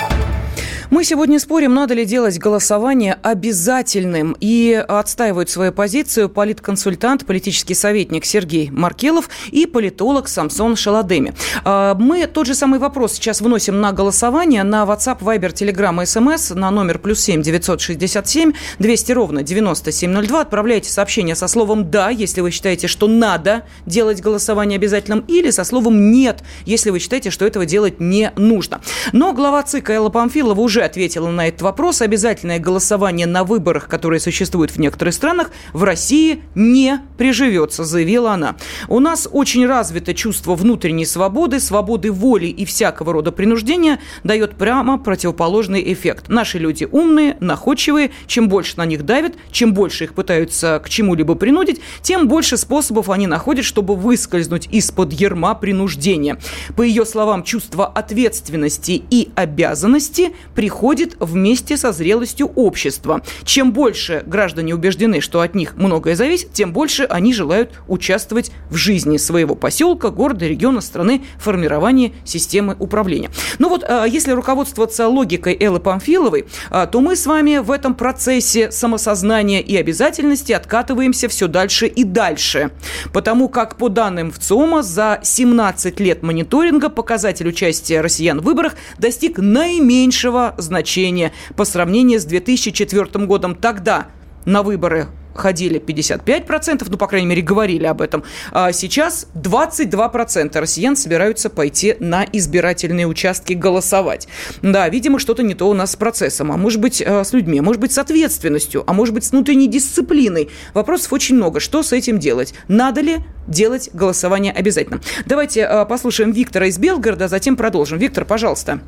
[0.91, 4.35] Мы сегодня спорим, надо ли делать голосование обязательным.
[4.39, 11.35] И отстаивают свою позицию политконсультант, политический советник Сергей Маркелов и политолог Самсон Шаладеми.
[11.63, 16.55] А, мы тот же самый вопрос сейчас выносим на голосование на WhatsApp, Viber, Telegram SMS
[16.55, 20.41] на номер плюс 7 967 200 ровно 9702.
[20.41, 25.63] Отправляйте сообщение со словом «да», если вы считаете, что надо делать голосование обязательным, или со
[25.65, 28.81] словом «нет», если вы считаете, что этого делать не нужно.
[29.13, 32.01] Но глава ЦИК Элла Памфилова уже уже ответила на этот вопрос.
[32.01, 38.55] Обязательное голосование на выборах, которые существуют в некоторых странах, в России не приживется, заявила она.
[38.87, 44.97] У нас очень развито чувство внутренней свободы, свободы воли и всякого рода принуждения дает прямо
[44.97, 46.29] противоположный эффект.
[46.29, 51.35] Наши люди умные, находчивые, чем больше на них давят, чем больше их пытаются к чему-либо
[51.35, 56.37] принудить, тем больше способов они находят, чтобы выскользнуть из-под ерма принуждения.
[56.77, 63.23] По ее словам, чувство ответственности и обязанности при приходит вместе со зрелостью общества.
[63.43, 68.75] Чем больше граждане убеждены, что от них многое зависит, тем больше они желают участвовать в
[68.75, 73.31] жизни своего поселка, города, региона, страны, формировании системы управления.
[73.57, 77.95] Ну вот, а, если руководствоваться логикой Эллы Памфиловой, а, то мы с вами в этом
[77.95, 82.69] процессе самосознания и обязательности откатываемся все дальше и дальше.
[83.11, 89.39] Потому как по данным ВЦИОМа за 17 лет мониторинга показатель участия россиян в выборах достиг
[89.39, 93.55] наименьшего значение по сравнению с 2004 годом.
[93.55, 94.07] Тогда
[94.45, 95.07] на выборы
[95.39, 98.23] ходили 55%, ну, по крайней мере, говорили об этом.
[98.51, 104.27] А сейчас 22% россиян собираются пойти на избирательные участки голосовать.
[104.61, 107.59] Да, видимо, что-то не то у нас с процессом, а может быть, э, с людьми,
[107.59, 110.49] а может быть, с ответственностью, а может быть, с внутренней дисциплиной.
[110.73, 111.59] Вопросов очень много.
[111.59, 112.53] Что с этим делать?
[112.67, 115.01] Надо ли делать голосование обязательно?
[115.25, 117.97] Давайте э, послушаем Виктора из Белгорода, а затем продолжим.
[117.97, 118.81] Виктор, пожалуйста.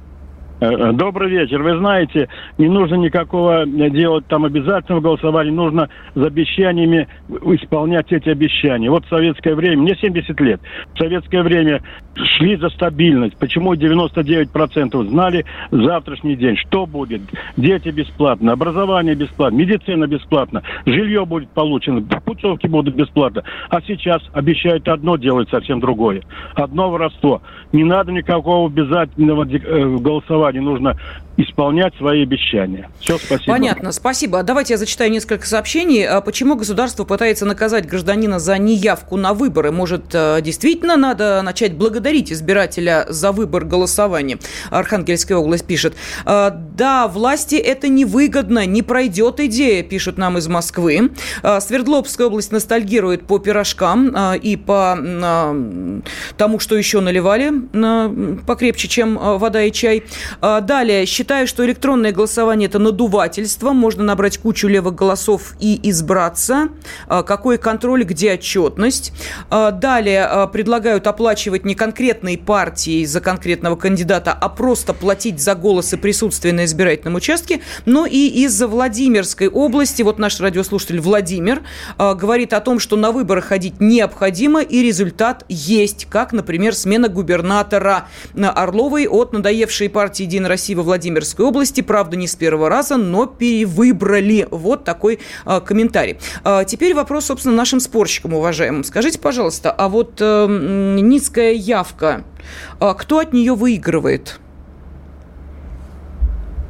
[0.62, 1.62] Добрый вечер.
[1.64, 8.90] Вы знаете, не нужно никакого делать там обязательного голосования, нужно за обещаниями исполнять эти обещания.
[8.90, 10.62] Вот в советское время, мне 70 лет,
[10.94, 11.82] в советское время
[12.16, 13.38] шли за стабильность.
[13.38, 17.22] Почему 99% знали завтрашний день, что будет?
[17.58, 23.44] Дети бесплатно, образование бесплатно, медицина бесплатно, жилье будет получено, путевки будут бесплатно.
[23.70, 26.22] А сейчас обещают одно, делают совсем другое.
[26.56, 27.42] Одно воровство.
[27.72, 30.98] Не надо никакого обязательного э, голосования, нужно
[31.42, 32.90] исполнять свои обещания.
[33.00, 33.54] Все, спасибо.
[33.54, 34.44] Понятно, спасибо.
[34.44, 36.06] Давайте я зачитаю несколько сообщений.
[36.06, 39.72] А почему государство пытается наказать гражданина за неявку на выборы?
[39.72, 44.40] Может, э, действительно надо начать благодарить избирателя за выбор голосования?
[44.70, 45.96] Архангельская область пишет.
[46.26, 51.12] «А, да, власти это невыгодно, не пройдет идея, пишут нам из Москвы.
[51.44, 54.98] А, Свердловская область ностальгирует по пирожкам и по
[56.38, 57.52] тому, что еще наливали
[58.46, 60.04] покрепче, чем вода и чай.
[60.42, 63.72] Далее, считаю, что электронное голосование– это надувательство.
[63.72, 66.68] Можно набрать кучу левых голосов и избраться.
[67.08, 69.14] А, какой контроль, где отчетность.
[69.50, 75.56] А, далее а, предлагают оплачивать не конкретные партии за конкретного кандидата, а просто платить за
[75.56, 77.62] голос и на избирательном участке.
[77.86, 81.62] Но и из Владимирской области, вот наш радиослушатель Владимир
[81.98, 88.10] говорит о том, что на выборы ходить необходимо и результат есть, как, например, смена губернатора
[88.36, 91.82] Орловой от надоевшей партии «Единая Россия» во Владимир Владимирской области.
[91.82, 94.48] Правда, не с первого раза, но перевыбрали.
[94.50, 96.18] Вот такой а, комментарий.
[96.44, 98.84] А, теперь вопрос, собственно, нашим спорщикам, уважаемым.
[98.84, 102.24] Скажите, пожалуйста, а вот а, низкая явка,
[102.80, 104.40] а, кто от нее выигрывает?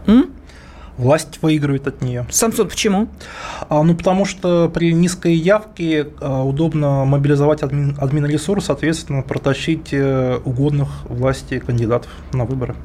[0.07, 0.33] М?
[0.97, 2.25] Власть выигрывает от нее.
[2.29, 3.07] Самсон, почему?
[3.69, 10.39] А, ну, потому что при низкой явке а, удобно мобилизовать админ, админресурс, соответственно, протащить э,
[10.43, 12.75] угодных власти кандидатов на выборы.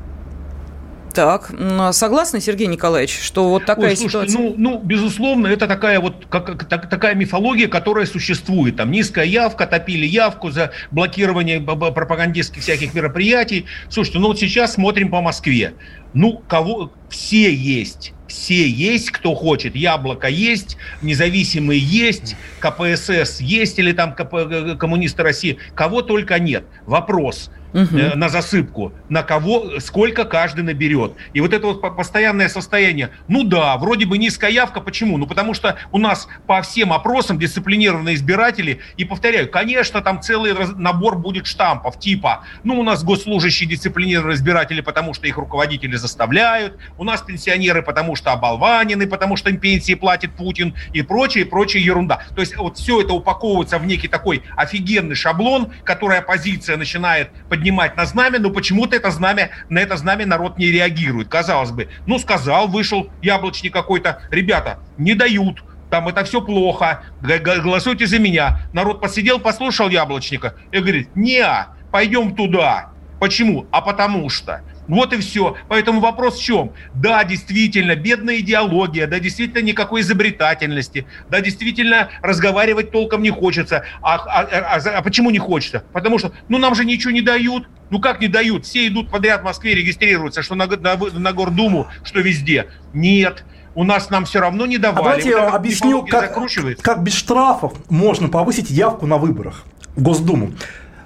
[1.16, 1.50] Так,
[1.92, 4.38] согласны, Сергей Николаевич, что вот такая Ой, слушайте, ситуация?
[4.38, 8.76] Ну, ну, безусловно, это такая вот как, так, такая мифология, которая существует.
[8.76, 13.64] Там низкая явка, топили явку за блокирование пропагандистских всяких мероприятий.
[13.88, 15.72] Слушайте, ну вот сейчас смотрим по Москве.
[16.12, 19.76] Ну, кого все есть все есть, кто хочет.
[19.76, 25.58] Яблоко есть, независимые есть, КПСС есть или там КП, коммунисты России.
[25.74, 26.64] Кого только нет.
[26.86, 28.16] Вопрос– угу.
[28.16, 31.12] на засыпку, на кого, сколько каждый наберет.
[31.34, 33.10] И вот это вот постоянное состояние.
[33.28, 34.80] Ну да, вроде бы низкая явка.
[34.80, 35.18] Почему?
[35.18, 38.80] Ну потому что у нас по всем опросам дисциплинированные избиратели.
[38.96, 44.80] И повторяю, конечно, там целый набор будет штампов, типа, ну у нас госслужащие дисциплинированные избиратели,
[44.80, 46.78] потому что их руководители заставляют.
[46.96, 51.48] У нас пенсионеры, потому что оболванены, потому что им пенсии платит Путин и прочее, и
[51.48, 52.22] прочая ерунда.
[52.34, 57.65] То есть вот все это упаковывается в некий такой офигенный шаблон, который оппозиция начинает поднимать
[57.66, 61.28] поднимать на знамя, но почему-то это знамя, на это знамя народ не реагирует.
[61.28, 68.06] Казалось бы, ну сказал, вышел яблочник какой-то, ребята, не дают, там это все плохо, голосуйте
[68.06, 68.60] за меня.
[68.72, 71.44] Народ посидел, послушал яблочника и говорит, не,
[71.90, 72.90] пойдем туда.
[73.18, 73.66] Почему?
[73.72, 74.60] А потому что.
[74.88, 75.56] Вот и все.
[75.68, 76.72] Поэтому вопрос в чем?
[76.94, 83.84] Да, действительно, бедная идеология, да, действительно, никакой изобретательности, да, действительно, разговаривать толком не хочется.
[84.02, 85.84] А, а, а, а почему не хочется?
[85.92, 87.68] Потому что, ну, нам же ничего не дают.
[87.90, 88.64] Ну, как не дают?
[88.64, 92.66] Все идут подряд в Москве, регистрируются, что на, на, на Гордуму, что везде.
[92.92, 93.44] Нет,
[93.74, 95.00] у нас нам все равно не давали.
[95.00, 96.34] А давайте вот я объясню, как,
[96.80, 100.52] как без штрафов можно повысить явку на выборах в Госдуму.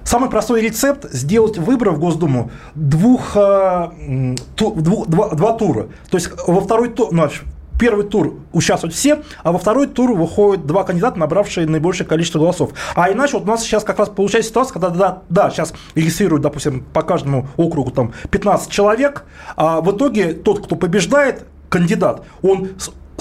[0.04, 3.90] Самый простой рецепт– сделать выборы в Госдуму двух, э,
[4.56, 5.88] ту, двух, два, два тура.
[6.10, 7.28] То есть во второй тур, ну,
[7.80, 12.70] первый тур участвуют все, а во второй тур выходят два кандидата, набравшие наибольшее количество голосов.
[12.94, 16.42] А иначе вот у нас сейчас как раз получается ситуация, когда да, да, сейчас регистрируют,
[16.42, 19.24] допустим, по каждому округу там 15 человек,
[19.56, 22.70] а в итоге тот, кто побеждает, кандидат, он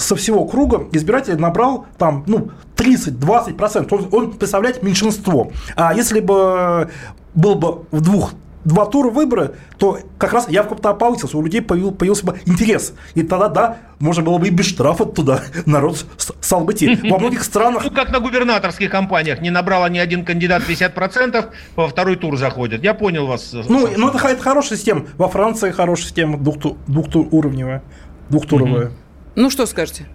[0.00, 3.88] со всего круга избирателей набрал там, ну, 30-20%.
[3.90, 5.50] Он, он представляет меньшинство.
[5.76, 6.90] А если бы
[7.34, 8.32] был бы в двух
[8.64, 12.92] два тура выбора, то как раз явка-то повысилась, у людей появился, появился бы интерес.
[13.14, 16.94] И тогда, да, можно было бы и без штрафа туда народ стал бы идти.
[17.08, 17.84] Во многих странах...
[17.84, 19.40] Ну, как на губернаторских кампаниях.
[19.40, 22.82] Не набрал ни один кандидат 50%, во второй тур заходят.
[22.82, 23.52] Я понял вас.
[23.52, 25.06] Ну, ну это, это хорошая система.
[25.16, 27.82] Во Франции хорошая система, двухуровневая.
[28.28, 28.92] Двухтуровая.
[29.34, 30.06] Ну, что скажете?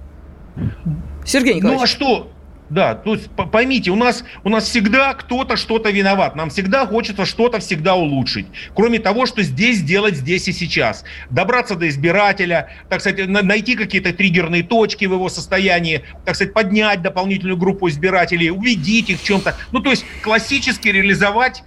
[1.25, 1.80] Сергей Николаевич.
[1.80, 2.32] Ну, а что?
[2.69, 6.36] Да, то есть поймите, у нас, у нас всегда кто-то что-то виноват.
[6.36, 8.47] Нам всегда хочется что-то всегда улучшить.
[8.73, 11.04] Кроме того, что здесь делать здесь и сейчас.
[11.30, 17.04] Добраться до избирателя, так сказать, найти какие-то триггерные точки в его состоянии, так сказать, поднять
[17.04, 19.56] дополнительную группу избирателей, убедить их в чем-то.
[19.71, 21.63] Ну, то есть классически реализовать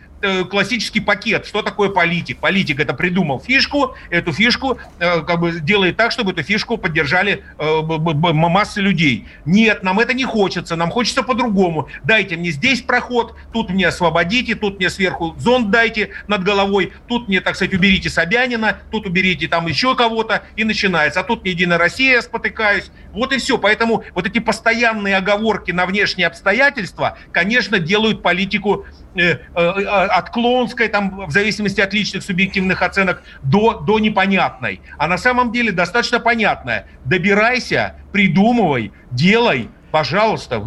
[0.51, 1.47] классический пакет.
[1.47, 2.39] Что такое политик?
[2.39, 7.45] Политик это придумал фишку, эту фишку э, как бы делает так, чтобы эту фишку поддержали
[7.59, 9.27] э, массы людей.
[9.45, 11.89] Нет, нам это не хочется, нам хочется по-другому.
[12.05, 17.29] Дайте мне здесь проход, тут мне освободите, тут мне сверху зонт дайте над головой, тут
[17.29, 21.21] мне, так сказать, уберите Собянина, тут уберите там еще кого-то, и начинается.
[21.21, 22.91] А тут не Единая Россия, спотыкаюсь.
[23.19, 23.59] Вот и все.
[23.59, 30.31] Поэтому вот эти постоянные оговорки на внешние обстоятельства, конечно, делают политику э, э, э, от
[30.31, 34.81] клоунской, там, в зависимости от личных субъективных оценок, до, до непонятной.
[34.99, 36.87] А на самом деле достаточно понятная.
[37.05, 40.63] Добирайся, придумывай, делай, Пожалуйста,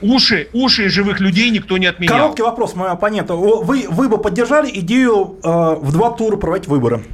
[0.00, 2.16] уши, уши живых людей никто не отменял.
[2.16, 3.34] Короткий вопрос моего оппонента.
[3.34, 5.48] Вы, вы бы поддержали идею э,
[5.80, 7.04] в два тура проводить выборы?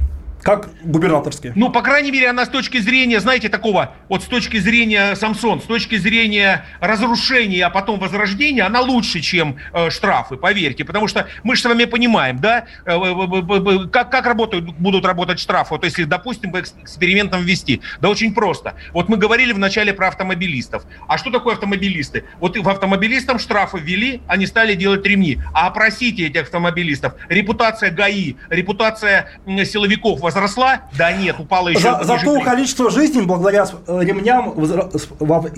[0.41, 1.53] Как губернаторские.
[1.55, 5.61] Ну, по крайней мере, она с точки зрения, знаете, такого, вот с точки зрения Самсон,
[5.61, 10.85] с точки зрения разрушения, а потом возрождения, она лучше, чем э, штрафы, поверьте.
[10.85, 15.39] Потому что мы же с вами понимаем, да, э, э, как, как работают, будут работать
[15.39, 17.81] штрафы, вот если, допустим, по экспериментам ввести.
[17.99, 18.75] Да очень просто.
[18.93, 20.83] Вот мы говорили вначале про автомобилистов.
[21.07, 22.23] А что такое автомобилисты?
[22.39, 25.39] Вот в автомобилистам штрафы ввели, они стали делать ремни.
[25.53, 27.13] А опросите этих автомобилистов.
[27.27, 29.29] Репутация ГАИ, репутация
[29.65, 30.81] силовиков возросла?
[30.97, 31.81] Да нет, упала еще.
[31.81, 34.89] За, зато количество жизней благодаря э, ремням возра...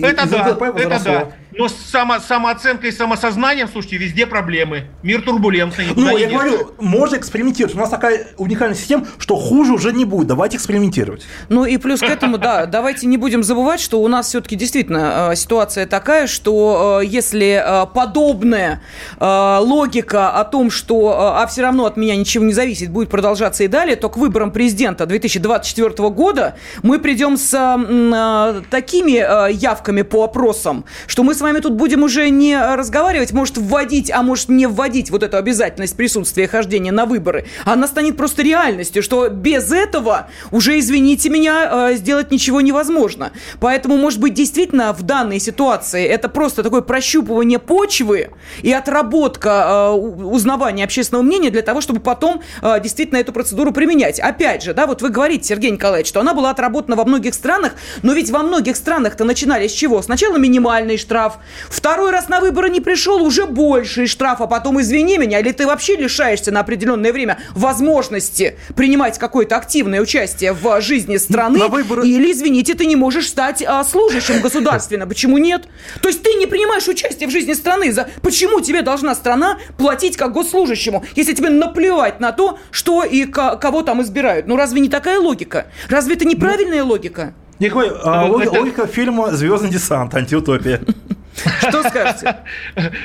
[0.06, 1.28] это да, это да.
[1.58, 4.86] Но с само, самооценкой и самосознанием, слушайте, везде проблемы.
[5.02, 5.86] Мир турбулентный.
[5.94, 7.74] Ну, я говорю, можно экспериментировать.
[7.74, 10.28] У нас такая уникальная система, что хуже уже не будет.
[10.28, 11.24] Давайте экспериментировать.
[11.48, 15.30] Ну и плюс к этому, да, давайте не будем забывать, что у нас все-таки действительно
[15.32, 17.62] э, ситуация такая, что э, если
[17.94, 18.82] подобная
[19.20, 23.68] логика о том, что а все равно от меня ничего не зависит, будет продолжаться и
[23.68, 30.24] далее, то к выборам президента 2024 года мы придем с э, такими э, явками по
[30.24, 34.66] опросам, что мы с вами тут будем уже не разговаривать, может вводить, а может не
[34.66, 37.46] вводить вот эту обязательность присутствия хождения на выборы.
[37.64, 43.32] Она станет просто реальностью, что без этого уже, извините меня, э, сделать ничего невозможно.
[43.60, 48.30] Поэтому, может быть, действительно в данной ситуации это просто такое прощупывание почвы
[48.62, 54.20] и отработка э, узнавания общественного мнения для того, чтобы потом э, действительно эту процедуру применять.
[54.20, 57.72] Опять же, да, вот вы говорите, Сергей Николаевич, что она была отработана во многих странах,
[58.02, 60.02] но ведь во многих странах-то начинали с чего?
[60.02, 61.31] Сначала минимальный штраф,
[61.68, 65.66] второй раз на выборы не пришел, уже больший штраф, а потом, извини меня, или ты
[65.66, 72.06] вообще лишаешься на определенное время возможности принимать какое-то активное участие в жизни страны, на выборы...
[72.06, 75.06] или, извините, ты не можешь стать а, служащим государственно.
[75.06, 75.68] Почему нет?
[76.00, 77.92] То есть ты не принимаешь участие в жизни страны.
[77.92, 78.08] За...
[78.22, 83.82] Почему тебе должна страна платить как госслужащему, если тебе наплевать на то, что и кого
[83.82, 84.46] там избирают?
[84.46, 85.66] Ну разве не такая логика?
[85.88, 87.34] Разве это неправильная логика?
[87.58, 90.14] Никакой, а, логика, логика фильма «Звездный десант.
[90.14, 90.80] Антиутопия».
[91.68, 92.36] Что скажете?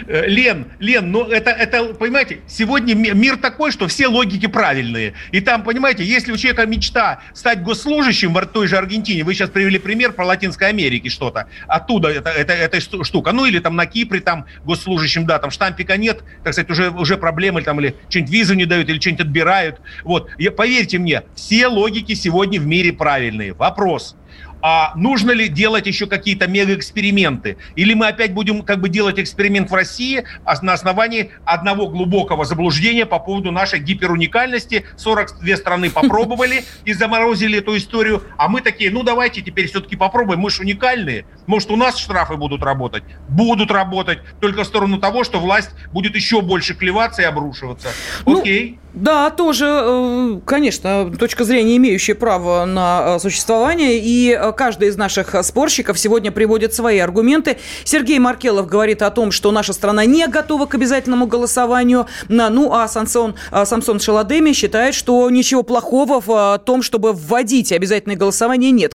[0.07, 5.13] Лен, Лен, ну это, это, понимаете, сегодня мир такой, что все логики правильные.
[5.31, 9.49] И там, понимаете, если у человека мечта стать госслужащим в той же Аргентине, вы сейчас
[9.49, 13.85] привели пример про Латинской Америке что-то, оттуда это, это, эта штука, ну или там на
[13.85, 18.31] Кипре там госслужащим, да, там штампика нет, так сказать, уже, уже проблемы там или что-нибудь
[18.31, 19.79] визу не дают, или что-нибудь отбирают.
[20.03, 23.53] Вот, я, поверьте мне, все логики сегодня в мире правильные.
[23.53, 24.15] Вопрос–
[24.61, 27.57] а нужно ли делать еще какие-то мегаэксперименты?
[27.75, 30.23] Или мы опять будем как бы делать эксперимент в России
[30.61, 34.85] на основании одного глубокого заблуждения по поводу нашей гиперуникальности?
[34.97, 40.39] 42 страны попробовали и заморозили эту историю, а мы такие, ну давайте теперь все-таки попробуем,
[40.39, 41.25] мы же уникальные.
[41.45, 43.03] Может, у нас штрафы будут работать?
[43.29, 47.89] Будут работать, только в сторону того, что власть будет еще больше клеваться и обрушиваться.
[48.25, 48.79] Ну, Окей.
[48.99, 53.99] Да, тоже, э, конечно, точка зрения, имеющая право на э, существование.
[53.99, 57.57] И э, каждый из наших спорщиков сегодня приводит свои аргументы.
[57.83, 62.07] Сергей Маркелов говорит о том, что наша страна не готова к обязательному голосованию.
[62.27, 68.71] Ну, а Самсон, Самсон Шаладеми считает, что ничего плохого в том, чтобы вводить обязательное голосование,
[68.71, 68.93] нет.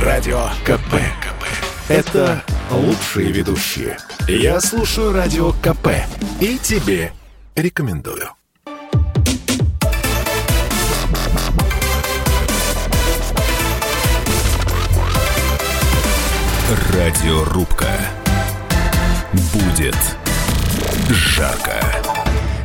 [0.00, 0.94] Радио КП.
[1.20, 1.44] КП.
[1.88, 3.98] Это лучшие ведущие.
[4.28, 5.88] Я слушаю Радио КП.
[6.40, 7.12] И тебе
[7.60, 8.30] рекомендую.
[16.92, 17.90] Радиорубка.
[19.32, 19.96] Будет
[21.08, 22.19] жарко.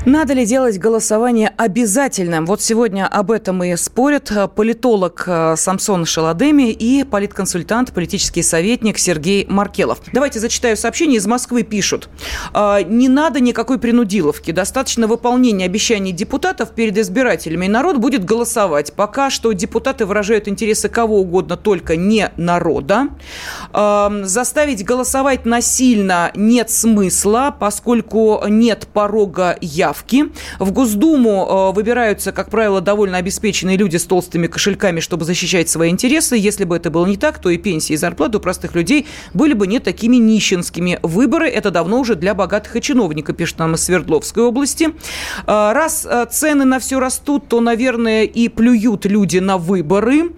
[0.06, 2.46] Надо ли делать голосование обязательным?
[2.46, 9.48] Вот сегодня об этом и спорят политолог э, Самсон Шаладеми и политконсультант, политический советник Сергей
[9.48, 9.98] Маркелов.
[10.14, 11.18] Давайте зачитаю сообщение.
[11.18, 12.10] Из Москвы пишут.
[12.54, 14.52] «Э, не надо никакой принудиловки.
[14.52, 17.66] Достаточно выполнения обещаний депутатов перед избирателями.
[17.66, 18.94] И народ будет голосовать.
[18.94, 23.08] Пока что депутаты выражают интересы кого угодно, только не народа.
[23.74, 30.26] Э, заставить голосовать насильно нет смысла, поскольку нет порога явки ставки.
[30.60, 35.90] В Госдуму э, выбираются, как правило, довольно обеспеченные люди с толстыми кошельками, чтобы защищать свои
[35.90, 36.36] интересы.
[36.36, 39.54] Если бы это было не так, то и пенсии, и зарплаты у простых людей были
[39.54, 41.00] бы не такими нищенскими.
[41.02, 44.90] Выборы– это давно уже для богатых и чиновников, пишет нам из Свердловской области.
[45.48, 50.32] Э, раз э, цены на все растут, то, наверное, и плюют люди на выборы.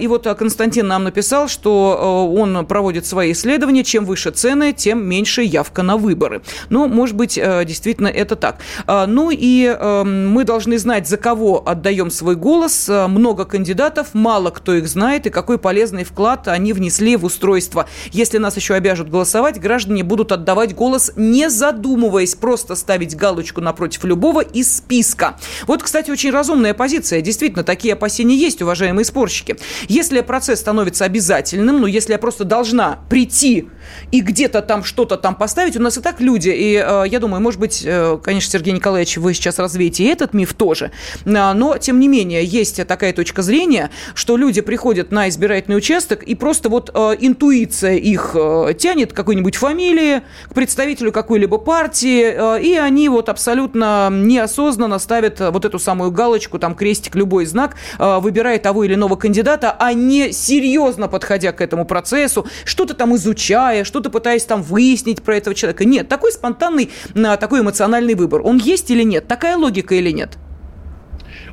[0.00, 3.84] И вот Константин нам написал, что он проводит свои исследования.
[3.84, 6.42] Чем выше цены, тем меньше явка на выборы.
[6.68, 8.58] Ну, может быть, действительно это так.
[8.94, 12.90] А, ну и эм, мы должны знать, за кого отдаем свой голос.
[12.90, 17.88] Э, много кандидатов, мало кто их знает, и какой полезный вклад они внесли в устройство.
[18.10, 24.04] Если нас еще обяжут голосовать, граждане будут отдавать голос, не задумываясь, просто ставить галочку напротив
[24.04, 25.38] любого из списка.
[25.66, 27.22] Вот, кстати, очень разумная позиция.
[27.22, 29.56] Действительно, такие опасения есть, уважаемые спорщики.
[29.88, 33.70] Если процесс становится обязательным, ну, если я просто должна прийти
[34.10, 37.40] и где-то там что-то там поставить, у нас и так люди, и э, я думаю,
[37.40, 40.90] может быть, э, конечно, Сергей Николаевич, вы сейчас развеете этот миф тоже.
[41.24, 46.24] А, но, тем не менее, есть такая точка зрения, что люди приходят на избирательный участок,
[46.24, 52.60] и просто вот э, интуиция их э, тянет к какой-нибудь фамилии, к представителю какой-либо партии,
[52.60, 58.58] и они вот абсолютно неосознанно ставят вот эту самую галочку, там крестик, любой знак, выбирая
[58.58, 64.10] того или иного кандидата, а не серьезно подходя к этому процессу, что-то там изучая, что-то
[64.10, 65.84] пытаясь там выяснить про этого человека.
[65.84, 68.42] Нет, такой спонтанный, такой эмоциональный выбор.
[68.42, 69.28] Он есть или нет?
[69.28, 70.38] Такая логика или нет?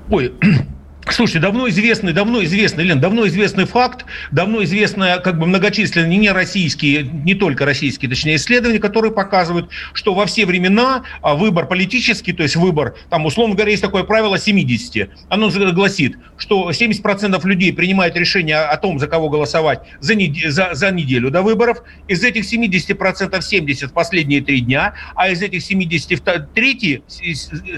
[0.09, 0.33] Ой,
[1.11, 6.31] Слушайте, давно известный, давно известный, Лен, давно известный факт, давно известные как бы многочисленные не
[6.31, 12.31] российские, не только российские, точнее, исследования, которые показывают, что во все времена а, выбор политический,
[12.31, 15.09] то есть выбор, там, условно говоря, есть такое правило 70.
[15.29, 20.51] Оно гласит, что 70% людей принимают решение о том, за кого голосовать за, нед...
[20.51, 21.83] за, за неделю до выборов.
[22.07, 27.03] Из этих 70% 70 последние три дня, а из этих 70 третьи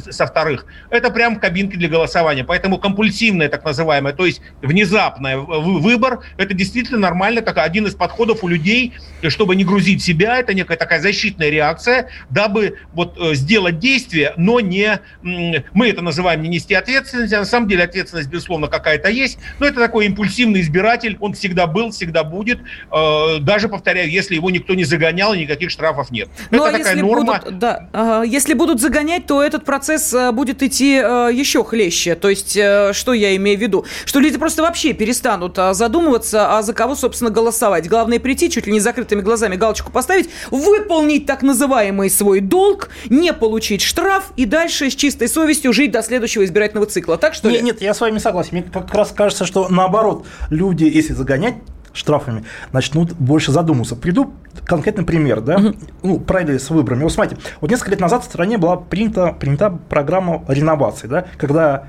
[0.10, 2.44] со вторых, это прям кабинки для голосования.
[2.44, 7.96] Поэтому компульсивно импульсивное, так называемое, то есть внезапный выбор, это действительно нормально, как один из
[7.96, 8.94] подходов у людей,
[9.28, 14.60] чтобы не грузить себя, это некая такая защитная реакция, дабы вот э, сделать действие, но
[14.60, 19.38] не, мы это называем не нести ответственность, а на самом деле ответственность, безусловно, какая-то есть,
[19.60, 22.60] но это такой импульсивный избиратель, он всегда был, всегда будет,
[22.92, 26.30] э, даже, повторяю, если его никто не загонял, никаких штрафов нет.
[26.50, 27.42] Ну, это а такая норма.
[27.44, 32.52] Будут, да, если будут загонять, то этот процесс э, будет идти еще хлеще, то есть
[32.52, 33.86] что я имею в виду?
[34.06, 37.88] Что люди просто вообще перестанут а, задумываться, а за кого, собственно, голосовать.
[37.88, 43.34] Главное прийти, чуть ли не закрытыми глазами галочку поставить, выполнить так называемый свой долг, не
[43.34, 47.18] получить штраф и дальше с чистой совестью жить до следующего избирательного цикла.
[47.18, 47.66] Так что нет, ли?
[47.66, 48.50] Нет, я с вами согласен.
[48.54, 51.56] Мне как раз кажется, что наоборот, люди, если загонять
[51.94, 53.96] штрафами, начнут больше задумываться.
[53.96, 54.34] Приду
[54.66, 55.76] конкретный пример, да, угу.
[56.04, 57.04] ну, правили с выборами.
[57.04, 61.88] Вот смотрите, вот несколько лет назад в стране была принята, принята программа реновации, да, когда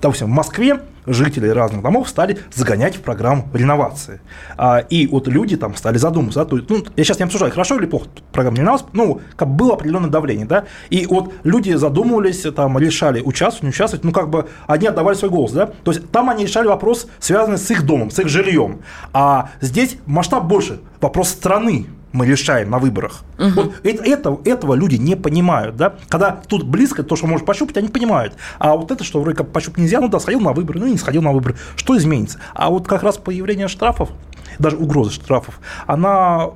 [0.00, 4.20] допустим, в Москве жители разных домов стали загонять в программу реновации.
[4.56, 6.40] А, и вот люди там стали задумываться.
[6.40, 9.74] Да, то ну, я сейчас не обсуждаю, хорошо или плохо программа реновации, ну, как было
[9.74, 14.48] определенное давление, да, и вот люди задумывались, там, решали, участвовать, не участвовать, ну, как бы
[14.66, 18.10] они отдавали свой голос, да, то есть там они решали вопрос, связанный с их домом,
[18.10, 18.80] с их жильем,
[19.12, 23.22] а здесь масштаб больше, вопрос страны, мы решаем на выборах.
[23.38, 23.50] Угу.
[23.54, 25.76] Вот это, этого, этого люди не понимают.
[25.76, 25.94] Да?
[26.08, 28.34] Когда тут близко, то, что можешь пощупать, они понимают.
[28.58, 30.92] А вот это, что вроде как пощупать нельзя, ну да, сходил на выборы, ну и
[30.92, 31.56] не сходил на выборы.
[31.76, 32.38] Что изменится?
[32.54, 34.10] А вот как раз появление штрафов,
[34.58, 36.50] даже угроза штрафов, она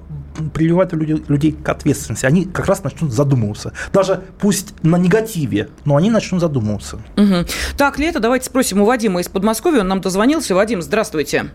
[0.54, 2.24] прививает людей, людей к ответственности.
[2.24, 3.72] Они как раз начнут задумываться.
[3.92, 6.96] Даже пусть на негативе, но они начнут задумываться.
[7.16, 7.46] Угу.
[7.76, 9.80] Так, Лето, давайте спросим у Вадима из Подмосковья.
[9.80, 10.54] Он нам дозвонился.
[10.54, 11.50] Вадим, здравствуйте.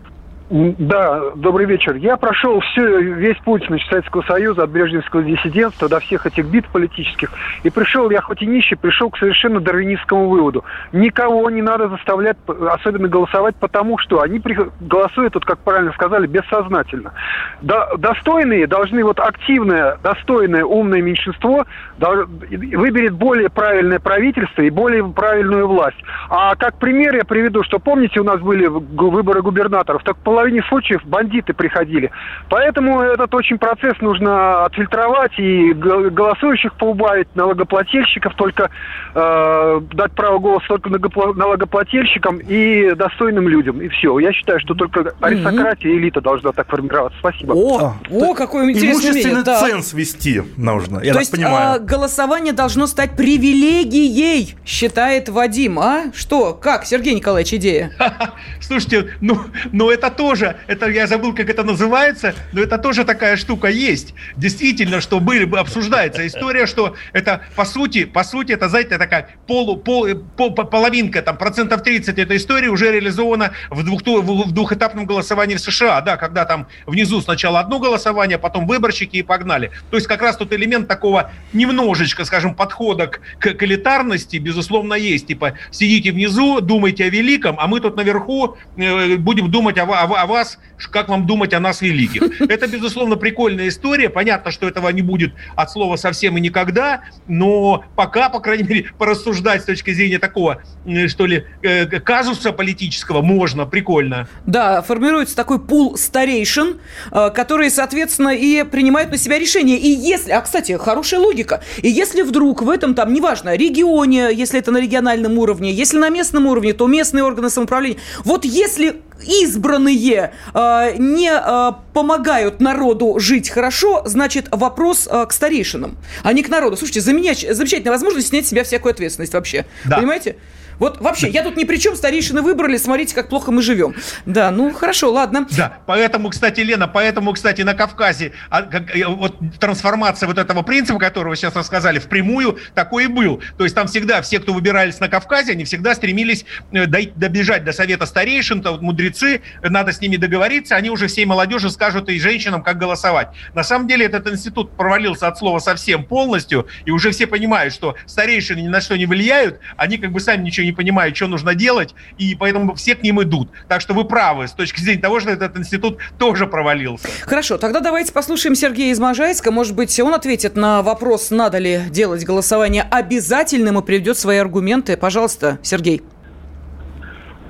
[0.48, 1.96] Да, добрый вечер.
[1.96, 6.68] Я прошел все, весь путь значит, Советского Союза, от брежневского диссидентства до всех этих бит
[6.68, 7.32] политических.
[7.64, 10.64] И пришел, я хоть и нищий, пришел к совершенно дарвинистскому выводу.
[10.92, 14.40] Никого не надо заставлять, особенно голосовать, потому что они
[14.80, 17.12] голосуют, вот как правильно сказали, бессознательно.
[17.60, 21.66] достойные должны, вот активное, достойное, умное меньшинство
[21.98, 25.98] выберет более правильное правительство и более правильную власть.
[26.28, 31.00] А как пример я приведу, что помните, у нас были выборы губернаторов, так половине случаев
[31.06, 32.10] бандиты приходили.
[32.50, 38.68] Поэтому этот очень процесс нужно отфильтровать и голосующих поубавить, налогоплательщиков только
[39.14, 43.80] э, дать право голоса только налогоплательщикам и достойным людям.
[43.80, 44.18] И все.
[44.18, 47.18] Я считаю, что только аристократия и элита должна так формироваться.
[47.18, 47.52] Спасибо.
[47.52, 49.58] О, а, о какой интересный Имущественный да.
[49.60, 51.76] ценз вести нужно, я То есть, понимаю.
[51.76, 56.12] А, голосование должно стать привилегией, считает Вадим, а?
[56.14, 56.52] Что?
[56.52, 57.92] Как, Сергей Николаевич, идея?
[58.60, 59.38] Слушайте, ну,
[59.72, 64.12] ну это тоже, это я забыл, как это называется, но это тоже такая штука есть.
[64.36, 69.76] Действительно, что были, обсуждается история, что это по сути, по сути, это, знаете, такая полу,
[69.76, 75.54] пол, пол, половинка, там, процентов 30 этой истории уже реализована в, двух, в двухэтапном голосовании
[75.54, 79.70] в США, да, когда там внизу сначала одно голосование, потом выборщики и погнали.
[79.90, 85.28] То есть как раз тот элемент такого немножечко, скажем, подхода к, к элитарности, безусловно, есть.
[85.28, 90.15] Типа, сидите внизу, думайте о великом, а мы тут наверху э, будем думать о, о,
[90.16, 90.58] о вас,
[90.90, 92.40] как вам думать о нас великих.
[92.50, 94.08] Это, безусловно, прикольная история.
[94.08, 98.86] Понятно, что этого не будет от слова совсем и никогда, но пока, по крайней мере,
[98.98, 100.62] порассуждать с точки зрения такого,
[101.08, 104.28] что ли, э, казуса политического можно, прикольно.
[104.46, 106.78] Да, формируется такой пул старейшин,
[107.10, 109.78] э, которые, соответственно, и принимают на себя решения.
[109.78, 114.58] И если, а, кстати, хорошая логика, и если вдруг в этом, там, неважно, регионе, если
[114.58, 120.32] это на региональном уровне, если на местном уровне, то местные органы самоуправления, вот если избранные
[120.54, 126.48] э, не э, помогают народу жить хорошо, значит, вопрос э, к старейшинам, а не к
[126.48, 126.76] народу.
[126.76, 129.66] Слушайте, замечательная возможность снять с себя всякую ответственность вообще.
[129.84, 129.96] Да.
[129.96, 130.36] Понимаете?
[130.78, 133.94] Вот вообще, я тут ни при чем, старейшины выбрали, смотрите, как плохо мы живем.
[134.26, 135.46] Да, ну хорошо, ладно.
[135.56, 140.62] Да, поэтому, кстати, Лена, поэтому, кстати, на Кавказе а, как, э, вот трансформация вот этого
[140.62, 143.42] принципа, который вы сейчас рассказали, впрямую такой и был.
[143.56, 147.72] То есть там всегда все, кто выбирались на Кавказе, они всегда стремились э, добежать до
[147.72, 152.18] совета старейшин, то вот мудрецы, надо с ними договориться, они уже всей молодежи скажут и
[152.18, 153.28] женщинам, как голосовать.
[153.54, 157.96] На самом деле этот институт провалился от слова совсем полностью, и уже все понимают, что
[158.06, 161.54] старейшины ни на что не влияют, они как бы сами ничего не понимают, что нужно
[161.54, 163.48] делать, и поэтому все к ним идут.
[163.68, 167.08] Так что вы правы с точки зрения того, что этот институт тоже провалился.
[167.22, 169.50] Хорошо, тогда давайте послушаем Сергея из Можайска.
[169.50, 174.96] Может быть, он ответит на вопрос, надо ли делать голосование обязательным и приведет свои аргументы.
[174.96, 176.02] Пожалуйста, Сергей.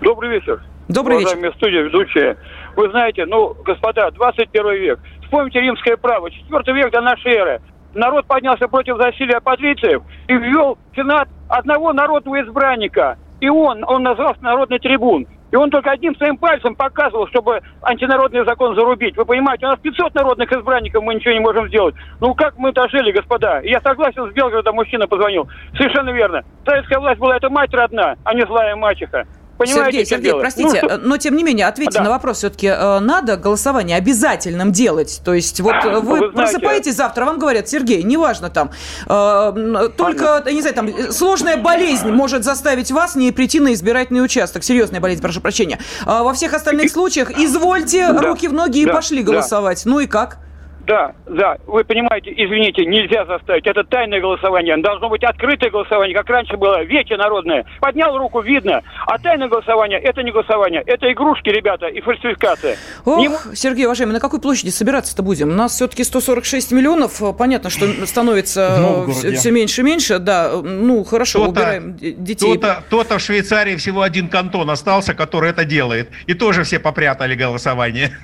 [0.00, 0.62] Добрый вечер.
[0.88, 1.32] Добрый вечер.
[1.32, 2.36] Уважаемые студия, ведущие.
[2.76, 5.00] Вы знаете, ну, господа, 21 век.
[5.22, 7.60] Вспомните римское право, 4 век до нашей эры
[7.96, 13.18] народ поднялся против засилия патрициев и ввел в Сенат одного народного избранника.
[13.40, 15.26] И он, он назвался народный трибун.
[15.52, 19.16] И он только одним своим пальцем показывал, чтобы антинародный закон зарубить.
[19.16, 21.94] Вы понимаете, у нас 500 народных избранников, мы ничего не можем сделать.
[22.20, 23.60] Ну как мы дожили, господа?
[23.60, 25.48] я согласен с Белгородом, мужчина позвонил.
[25.76, 26.42] Совершенно верно.
[26.64, 29.24] Советская власть была это мать родна, а не злая мачеха.
[29.58, 32.04] Понимаете, Сергей, Сергей, простите, ну, но тем не менее, ответьте да.
[32.04, 35.20] на вопрос все-таки, э, надо голосование обязательным делать?
[35.24, 38.70] То есть вот а, вы, вы просыпаетесь завтра, вам говорят, Сергей, неважно там,
[39.06, 44.24] э, только, я не знаю, там, сложная болезнь может заставить вас не прийти на избирательный
[44.24, 45.78] участок, серьезная болезнь, прошу прощения.
[46.04, 48.20] А во всех остальных случаях извольте да.
[48.20, 48.92] руки в ноги и да.
[48.92, 49.82] пошли голосовать.
[49.84, 49.90] Да.
[49.90, 50.38] Ну и как?
[50.86, 53.66] Да, да, вы понимаете, извините, нельзя заставить.
[53.66, 54.76] Это тайное голосование.
[54.76, 57.64] Должно быть открытое голосование, как раньше было, вече народное.
[57.80, 58.82] Поднял руку, видно.
[59.06, 60.82] А тайное голосование– это не голосование.
[60.86, 62.76] Это игрушки, ребята, и фальсификация.
[63.04, 63.30] Ох, не...
[63.56, 65.48] Сергей, уважаемый, на какой площади собираться-то будем?
[65.48, 67.20] У нас все-таки 146 миллионов.
[67.36, 70.18] Понятно, что становится все, все меньше и меньше.
[70.20, 72.56] Да, ну, хорошо, кто убираем детей.
[72.56, 76.10] Кто-то, кто-то в Швейцарии всего один кантон остался, который это делает.
[76.26, 78.16] И тоже все попрятали голосование.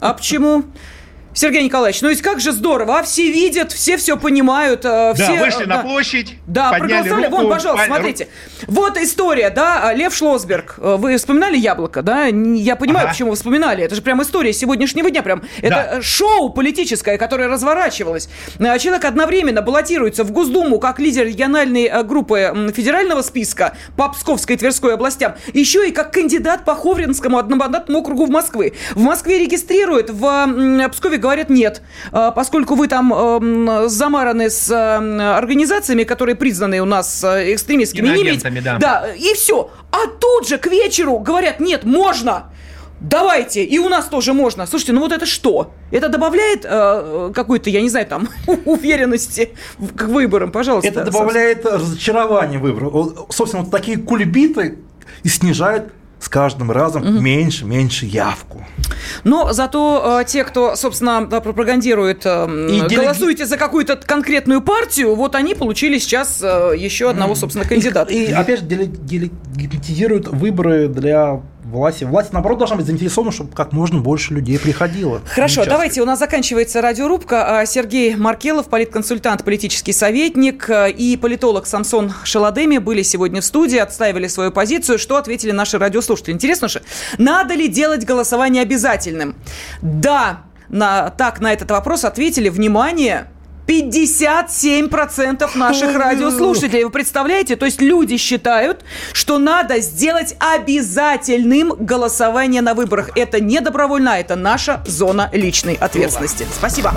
[0.00, 0.64] А почему?
[1.36, 4.86] Сергей Николаевич, ну ведь как же здорово, а все видят, все все понимают.
[4.86, 7.26] Э, все, да, вышли да, на площадь, Да, проголосовали.
[7.26, 7.98] Руку, Вон, пожалуйста, паль...
[7.98, 8.28] смотрите.
[8.66, 10.76] Вот история, да, Лев Шлосберг.
[10.78, 12.24] Э, вы вспоминали «Яблоко», да?
[12.24, 13.12] Я понимаю, ага.
[13.12, 13.84] почему вы вспоминали.
[13.84, 15.22] Это же прям история сегодняшнего дня.
[15.22, 15.42] Прям.
[15.60, 16.02] Это да.
[16.02, 18.30] шоу политическое, которое разворачивалось.
[18.58, 24.58] Э, человек одновременно баллотируется в Госдуму как лидер региональной группы федерального списка по Псковской и
[24.58, 28.72] Тверской областям, еще и как кандидат по Ховринскому одномандатному округу в Москве.
[28.94, 35.36] В Москве регистрирует, в Пскове говорят нет, а, поскольку вы там эм, замараны с э,
[35.36, 38.06] организациями, которые признаны у нас э, экстремистскими.
[38.06, 38.78] Не да.
[38.78, 39.70] да, и все.
[39.90, 42.52] А тут же к вечеру говорят, нет, можно.
[43.00, 44.66] Давайте, и у нас тоже можно.
[44.66, 45.74] Слушайте, ну вот это что?
[45.90, 48.28] Это добавляет э, какой-то, я не знаю, там,
[48.64, 49.50] уверенности
[49.96, 50.88] к выборам, пожалуйста.
[50.88, 53.26] Это добавляет разочарование выборов.
[53.30, 54.78] Собственно, вот такие кульбиты
[55.24, 57.20] и снижают с каждым разом угу.
[57.20, 58.64] меньше, меньше явку.
[59.24, 63.50] Но зато э, те, кто, собственно, пропагандирует, э, и голосуете делеги...
[63.50, 68.12] за какую-то конкретную партию, вот они получили сейчас э, еще одного, собственно, кандидата.
[68.12, 71.42] И, и опять же, делегитизируют выборы для
[71.76, 72.04] власти.
[72.04, 75.20] Власть, наоборот, должна быть заинтересована, чтобы как можно больше людей приходило.
[75.26, 77.60] Хорошо, давайте, у нас заканчивается радиорубка.
[77.60, 83.78] А, Сергей Маркелов, политконсультант, политический советник э, и политолог Самсон Шаладеми были сегодня в студии,
[83.78, 84.98] отстаивали свою позицию.
[84.98, 86.32] Что ответили наши радиослушатели?
[86.34, 86.82] Интересно же,
[87.18, 89.34] надо ли делать голосование обязательным?
[89.82, 93.28] Да, на, так на этот вопрос ответили, внимание,
[93.66, 96.84] 57% наших радиослушателей.
[96.84, 97.56] Вы представляете?
[97.56, 103.10] То есть люди считают, что надо сделать обязательным голосование на выборах.
[103.16, 106.46] Это не добровольно, а это наша зона личной ответственности.
[106.52, 106.94] Спасибо.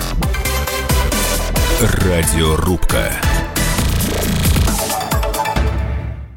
[1.80, 3.12] Радиорубка.